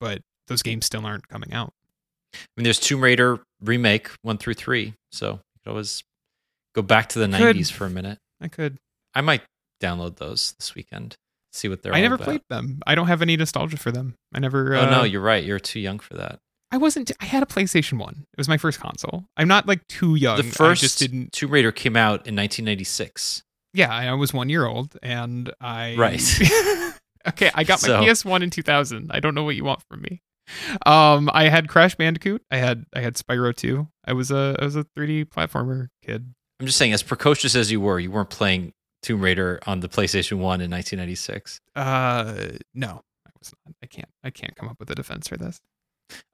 [0.00, 1.72] but those games still aren't coming out.
[2.34, 6.02] I mean, there's Tomb Raider remake one through three, so you could always
[6.74, 7.56] go back to the Could.
[7.56, 8.18] '90s for a minute.
[8.40, 8.76] I could
[9.14, 9.42] I might
[9.82, 11.16] download those this weekend,
[11.52, 11.94] see what they're.
[11.94, 12.24] I never about.
[12.24, 12.80] played them.
[12.86, 14.14] I don't have any nostalgia for them.
[14.34, 14.74] I never.
[14.74, 15.42] Oh uh, no, you're right.
[15.44, 16.38] You're too young for that.
[16.70, 17.10] I wasn't.
[17.20, 18.26] I had a PlayStation One.
[18.32, 19.24] It was my first console.
[19.36, 20.36] I'm not like too young.
[20.36, 21.32] The I first just didn't.
[21.32, 23.42] Tomb Raider came out in 1996.
[23.74, 25.94] Yeah, I was one year old, and I.
[25.96, 26.22] Right.
[27.28, 29.10] okay, I got my So- PS One in 2000.
[29.12, 30.20] I don't know what you want from me.
[30.86, 32.42] Um, I had Crash Bandicoot.
[32.50, 33.86] I had I had Spyro 2.
[34.06, 36.32] I was a I was a 3D platformer kid.
[36.60, 39.88] I'm just saying, as precocious as you were, you weren't playing Tomb Raider on the
[39.88, 41.60] PlayStation One in 1996.
[41.76, 43.74] Uh, no, I was not.
[43.82, 44.08] I can't.
[44.24, 45.60] I can't come up with a defense for this.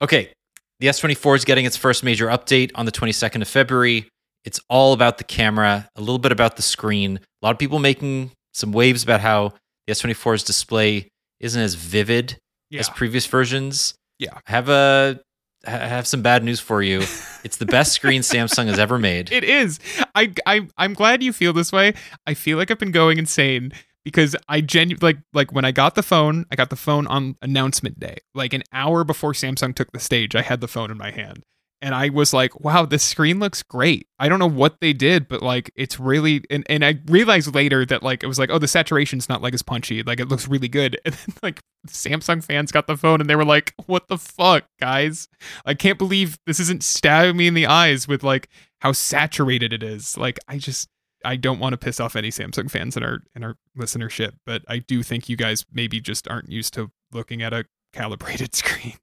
[0.02, 0.32] Okay,
[0.80, 4.08] the S24 is getting its first major update on the 22nd of February.
[4.44, 7.16] It's all about the camera, a little bit about the screen.
[7.42, 9.54] A lot of people making some waves about how
[9.86, 11.08] the S24's display
[11.40, 12.36] isn't as vivid
[12.70, 12.80] Yeah.
[12.80, 13.94] as previous versions.
[14.18, 14.34] Yeah.
[14.46, 15.20] I have a
[15.66, 17.00] I have some bad news for you.
[17.44, 19.30] It's the best screen Samsung has ever made.
[19.30, 19.78] It is.
[20.14, 21.92] I I I'm glad you feel this way.
[22.26, 23.72] I feel like I've been going insane
[24.04, 27.36] because I genu like like when I got the phone, I got the phone on
[27.42, 28.18] announcement day.
[28.34, 31.44] Like an hour before Samsung took the stage, I had the phone in my hand.
[31.82, 34.06] And I was like, wow, this screen looks great.
[34.18, 37.84] I don't know what they did, but like it's really and, and I realized later
[37.84, 40.02] that like it was like, oh, the saturation's not like as punchy.
[40.02, 40.98] Like it looks really good.
[41.04, 44.64] And then like Samsung fans got the phone and they were like, what the fuck,
[44.80, 45.28] guys?
[45.66, 48.48] I can't believe this isn't stabbing me in the eyes with like
[48.80, 50.16] how saturated it is.
[50.16, 50.88] Like I just
[51.24, 54.62] I don't want to piss off any Samsung fans in our in our listenership, but
[54.68, 58.94] I do think you guys maybe just aren't used to looking at a calibrated screen.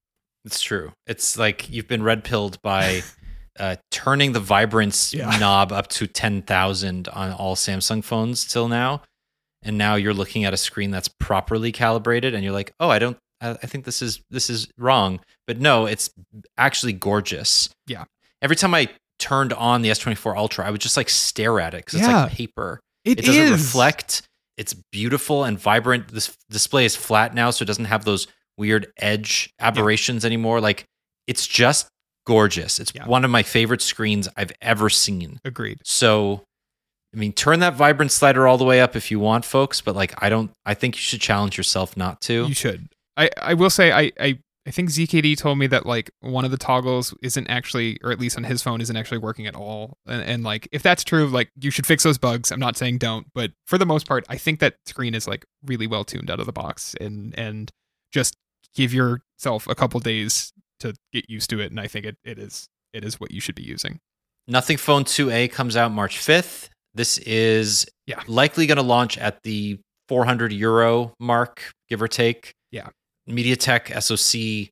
[0.46, 0.92] It's true.
[1.08, 3.04] It's like you've been red pilled by
[3.60, 5.38] uh, turning the vibrance Yeah.
[5.40, 9.02] knob up to 10,000 on all Samsung phones till now.
[9.62, 12.98] And now you're looking at a screen that's properly calibrated and you're like, oh, I
[12.98, 15.20] don't, I, I think this is, this is wrong.
[15.46, 16.10] But no, it's
[16.58, 17.70] actually gorgeous.
[17.86, 18.06] Yeah.
[18.42, 18.90] Every time I
[19.22, 22.32] turned on the S24 Ultra, I would just like stare at it because it's like
[22.32, 22.80] paper.
[23.06, 23.52] It, It doesn't is.
[23.52, 24.24] reflect.
[24.58, 26.10] It's beautiful and vibrant.
[26.10, 30.60] This display is flat now, so it doesn't have those weird edge aberrations anymore.
[30.60, 30.86] Like
[31.28, 31.88] it's just
[32.28, 32.80] gorgeous.
[32.80, 33.06] It's Yeah.
[33.08, 35.40] one of my favorite screens I've ever seen.
[35.46, 35.80] Agreed.
[35.84, 36.44] So,
[37.16, 39.82] I mean, turn that vibrant slider all the way up if you want, folks.
[39.82, 40.52] But like, I don't.
[40.66, 42.48] I think you should challenge yourself not to.
[42.48, 42.88] You should.
[43.18, 46.52] I I will say I I I think ZKD told me that like one of
[46.52, 49.98] the toggles isn't actually, or at least on his phone, isn't actually working at all.
[50.06, 52.52] And, and like if that's true, like you should fix those bugs.
[52.52, 55.46] I'm not saying don't, but for the most part, I think that screen is like
[55.66, 57.72] really well tuned out of the box, and and
[58.14, 58.36] just
[58.76, 61.72] give yourself a couple days to get used to it.
[61.72, 64.00] And I think it, it is it is what you should be using.
[64.48, 66.70] Nothing Phone 2A comes out March 5th.
[66.94, 68.22] This is Yeah.
[68.28, 72.54] likely going to launch at the 400 euro mark, give or take.
[72.72, 72.90] Yeah.
[73.30, 74.70] MediaTek SoC,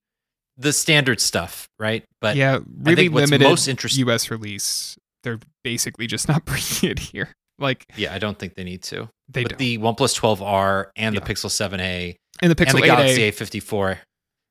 [0.58, 2.04] the standard stuff, right?
[2.22, 4.06] But yeah, I really limited most interesting.
[4.08, 4.30] U.S.
[4.32, 4.97] release.
[5.24, 7.30] They're basically just not bringing it here.
[7.60, 9.10] Like Yeah, I don't think they need to.
[9.28, 9.60] they but don't.
[9.60, 13.97] the OnePlus 12R and the Pixel 7a and the Pixel and the 8A Galaxy A54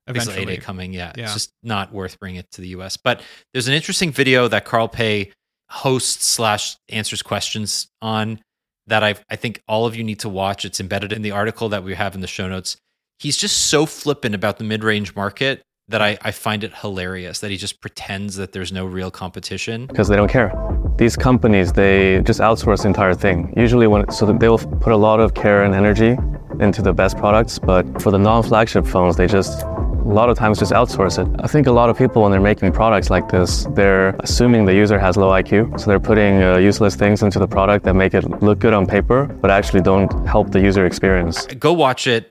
[0.09, 0.45] eventually.
[0.47, 0.93] Pixel 8a coming.
[0.93, 1.25] Yeah, Yeah.
[1.25, 2.99] it's just not worth bringing it to the US.
[2.99, 3.23] But
[3.55, 5.33] there's an interesting video that Carl Pei
[5.71, 8.41] hosts slash answers questions on
[8.87, 10.65] that I I think all of you need to watch.
[10.67, 12.77] It's embedded in the article that we have in the show notes.
[13.19, 17.41] He's just so flippant about the mid range market that I, I find it hilarious
[17.41, 19.87] that he just pretends that there's no real competition.
[19.87, 20.53] because they don't care.
[20.99, 23.53] These companies, they just outsource the entire thing.
[23.57, 26.17] Usually, when so they will put a lot of care and energy
[26.61, 30.61] into the best products, but for the non-flagship phones, they just a lot of times
[30.61, 31.41] just outsource it.
[31.43, 34.75] I think a lot of people, when they're making products like this, they're assuming the
[34.75, 38.15] user has low IQ, so they're putting uh, useless things into the product that make
[38.15, 41.47] it look good on paper, but actually don't help the user experience.
[41.47, 42.31] Go watch it.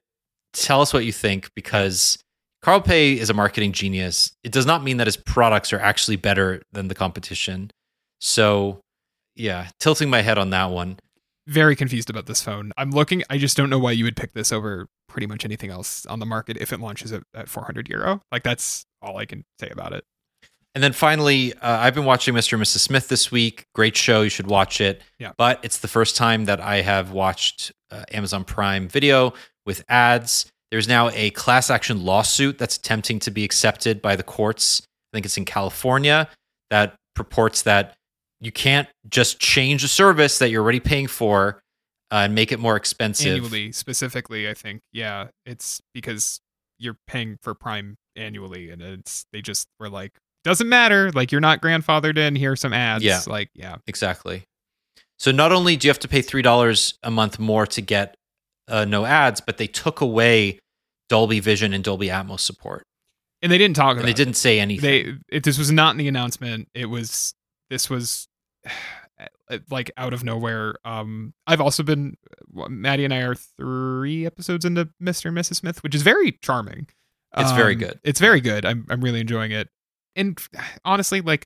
[0.53, 2.17] Tell us what you think because
[2.61, 4.31] Carl Pei is a marketing genius.
[4.43, 7.71] It does not mean that his products are actually better than the competition.
[8.19, 8.81] So,
[9.35, 10.99] yeah, tilting my head on that one.
[11.47, 12.71] very confused about this phone.
[12.77, 13.23] I'm looking.
[13.29, 16.19] I just don't know why you would pick this over pretty much anything else on
[16.19, 18.21] the market if it launches at, at 400 euro.
[18.31, 20.03] Like that's all I can say about it.
[20.75, 22.53] And then finally, uh, I've been watching Mr.
[22.53, 22.79] and Mrs.
[22.79, 23.65] Smith this week.
[23.73, 24.21] Great show.
[24.21, 25.01] You should watch it.
[25.17, 25.31] Yeah.
[25.37, 29.33] But it's the first time that I have watched uh, Amazon Prime Video
[29.68, 30.47] with ads.
[30.72, 34.82] There's now a class action lawsuit that's attempting to be accepted by the courts.
[34.82, 36.28] I think it's in California
[36.72, 37.95] that purports that
[38.39, 41.61] you can't just change a service that you're already paying for
[42.11, 43.28] uh, and make it more expensive.
[43.28, 44.82] Annually, specifically, I think.
[44.91, 46.39] Yeah, it's because
[46.80, 50.11] you're paying for Prime annually, and it's they just were like,
[50.43, 51.11] doesn't matter.
[51.11, 52.36] Like you're not grandfathered in.
[52.36, 53.03] Here are some ads.
[53.03, 53.22] Yeah.
[53.28, 54.43] Like yeah, Exactly.
[55.20, 58.16] So not only do you have to pay three dollars a month more to get
[58.68, 60.59] uh, no ads, but they took away
[61.09, 62.84] Dolby Vision and Dolby Atmos support,
[63.41, 63.99] and they didn't talk about.
[63.99, 64.18] and they it.
[64.18, 64.82] didn't say anything.
[65.30, 66.68] They it, this was not in the announcement.
[66.74, 67.34] It was
[67.70, 68.28] this was
[69.70, 70.76] like out of nowhere.
[70.86, 72.15] Um, I've also been
[72.53, 75.26] Maddie and I are three episodes into Mr.
[75.28, 75.55] and Mrs.
[75.57, 76.88] Smith, which is very charming.
[77.38, 77.99] It's very Um, good.
[78.03, 78.65] It's very good.
[78.65, 79.70] I'm I'm really enjoying it.
[80.15, 80.38] And
[80.86, 81.45] honestly, like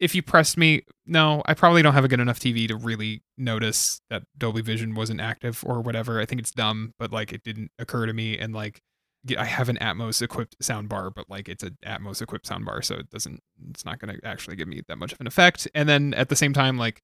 [0.00, 3.22] if you pressed me, no, I probably don't have a good enough TV to really
[3.36, 6.20] notice that Dolby Vision wasn't active or whatever.
[6.20, 8.38] I think it's dumb, but like it didn't occur to me.
[8.38, 8.80] And like
[9.36, 12.80] I have an Atmos equipped sound bar, but like it's an Atmos equipped sound bar,
[12.82, 13.40] so it doesn't,
[13.70, 15.66] it's not going to actually give me that much of an effect.
[15.74, 17.02] And then at the same time, like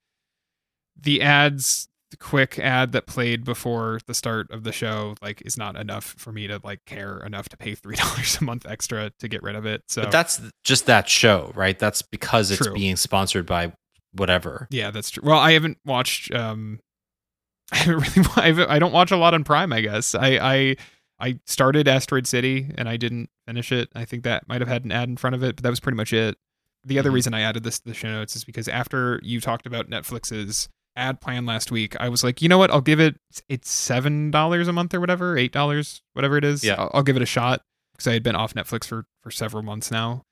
[1.01, 1.89] the ads,
[2.19, 6.33] quick ad that played before the start of the show, like is not enough for
[6.33, 9.57] me to like care enough to pay three dollars a month extra to get rid
[9.57, 9.83] of it.
[9.89, 11.79] So But that's just that show, right?
[11.79, 12.75] That's because it's True.
[12.75, 13.73] being sponsored by
[14.13, 14.67] whatever.
[14.71, 15.23] Yeah, that's true.
[15.27, 16.33] Well, I haven't watched.
[16.35, 16.81] Um,
[17.73, 18.29] I haven't really.
[18.37, 19.73] I, haven't- I don't watch a lot on Prime.
[19.73, 20.39] I guess I.
[20.41, 20.77] I
[21.21, 23.89] I started Asteroid City and I didn't finish it.
[23.95, 25.79] I think that might have had an ad in front of it, but that was
[25.79, 26.37] pretty much it.
[26.85, 27.15] The other Mhm.
[27.15, 30.69] reason I added this to the show notes is because after you talked about Netflix's
[30.97, 32.71] ad plan last week, I was like, you know what?
[32.71, 33.17] I'll give it.
[33.49, 36.65] It's seven dollars a month or whatever, eight dollars, whatever it is.
[36.65, 36.75] Yeah.
[36.75, 39.63] I'll, I'll give it a shot because I had been off Netflix for for several
[39.63, 40.23] months now.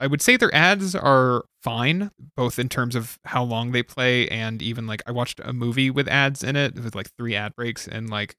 [0.00, 4.28] I would say their ads are fine, both in terms of how long they play
[4.28, 7.54] and even like I watched a movie with ads in it with like three ad
[7.54, 8.34] breaks and like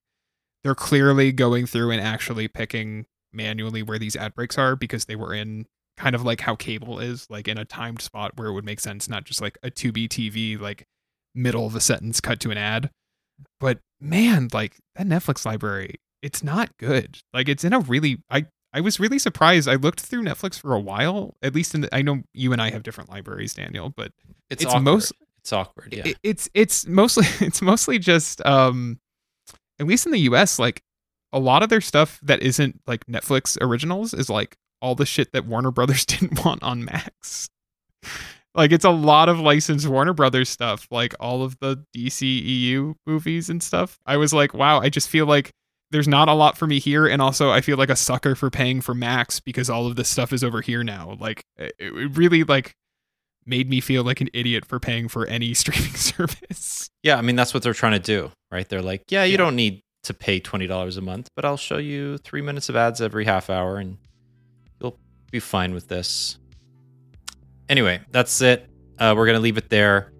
[0.63, 5.15] they're clearly going through and actually picking manually where these ad breaks are because they
[5.15, 5.65] were in
[5.97, 8.79] kind of like how cable is, like in a timed spot where it would make
[8.79, 10.85] sense, not just like a 2B TV, like
[11.35, 12.89] middle of a sentence cut to an ad.
[13.59, 17.19] But man, like that Netflix library, it's not good.
[17.33, 19.67] Like it's in a really I I was really surprised.
[19.69, 22.61] I looked through Netflix for a while, at least in the, I know you and
[22.61, 24.11] I have different libraries, Daniel, but
[24.49, 25.93] It's, It's most- it's awkward.
[25.93, 26.03] Yeah.
[26.07, 28.99] it, it's it's mostly it's mostly just um
[29.79, 30.81] at least in the US like
[31.33, 35.31] a lot of their stuff that isn't like Netflix originals is like all the shit
[35.33, 37.49] that Warner Brothers didn't want on Max.
[38.55, 43.49] Like it's a lot of licensed Warner Brothers stuff, like all of the DCEU movies
[43.49, 43.97] and stuff.
[44.05, 45.51] I was like, wow, I just feel like
[45.91, 48.49] there's not a lot for me here and also I feel like a sucker for
[48.49, 51.17] paying for Max because all of this stuff is over here now.
[51.19, 51.73] Like it,
[52.15, 52.73] really like
[53.45, 56.89] made me feel like an idiot for paying for any streaming service.
[57.03, 58.67] Yeah, I mean that's what they're trying to do, right?
[58.67, 59.37] They're like, yeah, you Yeah.
[59.37, 62.75] don't need to pay twenty dollars a month, but I'll show you three minutes of
[62.75, 63.97] ads every half hour, and
[64.81, 64.97] you'll
[65.31, 66.37] be fine with this.
[67.69, 68.69] Anyway, that's it.
[68.99, 70.11] Uh, we're gonna leave it there.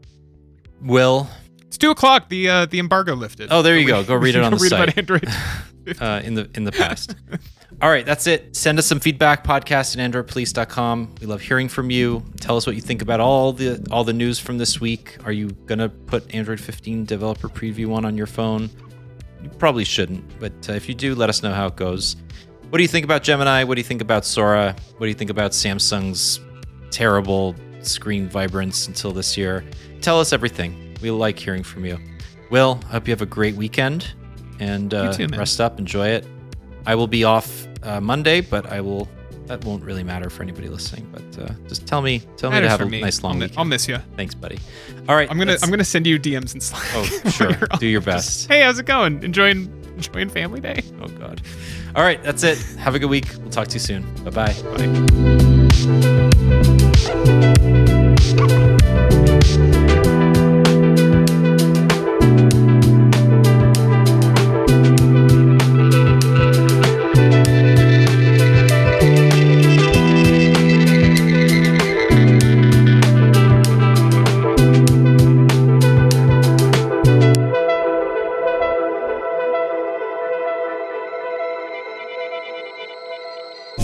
[0.82, 1.28] Will,
[1.62, 2.30] It's two o'clock.
[2.30, 3.50] The uh, the embargo lifted.
[3.52, 4.04] Oh, there you go.
[4.04, 4.90] Go read it on the read site.
[4.90, 5.28] About Android.
[6.02, 7.16] uh, in the in the past.
[7.82, 8.56] All right, that's it.
[8.56, 9.44] Send us some feedback.
[9.44, 11.16] Podcast at androidpolice.com.
[11.20, 12.24] We love hearing from you.
[12.40, 15.18] Tell us what you think about all the all the news from this week.
[15.26, 18.70] Are you gonna put Android 15 developer preview one on your phone?
[19.42, 22.16] You probably shouldn't, but uh, if you do, let us know how it goes.
[22.70, 23.66] What do you think about Gemini?
[23.66, 24.76] What do you think about Sora?
[24.98, 26.40] What do you think about Samsung's
[26.94, 29.66] terrible screen vibrance until this year?
[30.02, 30.96] Tell us everything.
[31.02, 31.98] We like hearing from you.
[32.50, 34.14] Will, I hope you have a great weekend
[34.60, 36.26] and uh, too, rest up, enjoy it.
[36.86, 39.10] I will be off uh, Monday, but I will.
[39.48, 41.06] That won't really matter for anybody listening.
[41.12, 43.02] But uh, just tell me, tell me to have a me.
[43.02, 43.58] nice long I'll, weekend.
[43.58, 43.98] I'll miss you.
[44.16, 44.58] Thanks, buddy.
[45.10, 46.86] All right, I'm gonna I'm gonna send you DMs and Slack.
[46.94, 47.52] Oh, sure.
[47.78, 48.28] Do your best.
[48.28, 49.22] Just, hey, how's it going?
[49.22, 50.82] Enjoying enjoying Family Day.
[51.02, 51.42] Oh God.
[51.96, 52.58] All right, that's it.
[52.78, 53.28] Have a good week.
[53.40, 54.04] We'll talk to you soon.
[54.24, 54.62] Bye bye.
[54.78, 55.53] Bye.
[55.84, 56.04] Thank
[60.08, 60.23] you.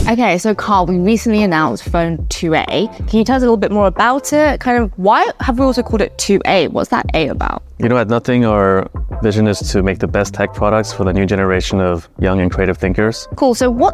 [0.10, 3.08] Okay, so Carl, we recently announced Phone 2A.
[3.08, 4.60] Can you tell us a little bit more about it?
[4.60, 6.70] Kind of why have we also called it 2A?
[6.70, 7.62] What's that A about?
[7.78, 8.90] You know, at Nothing, our
[9.22, 12.52] vision is to make the best tech products for the new generation of young and
[12.52, 13.28] creative thinkers.
[13.36, 13.54] Cool.
[13.54, 13.88] So what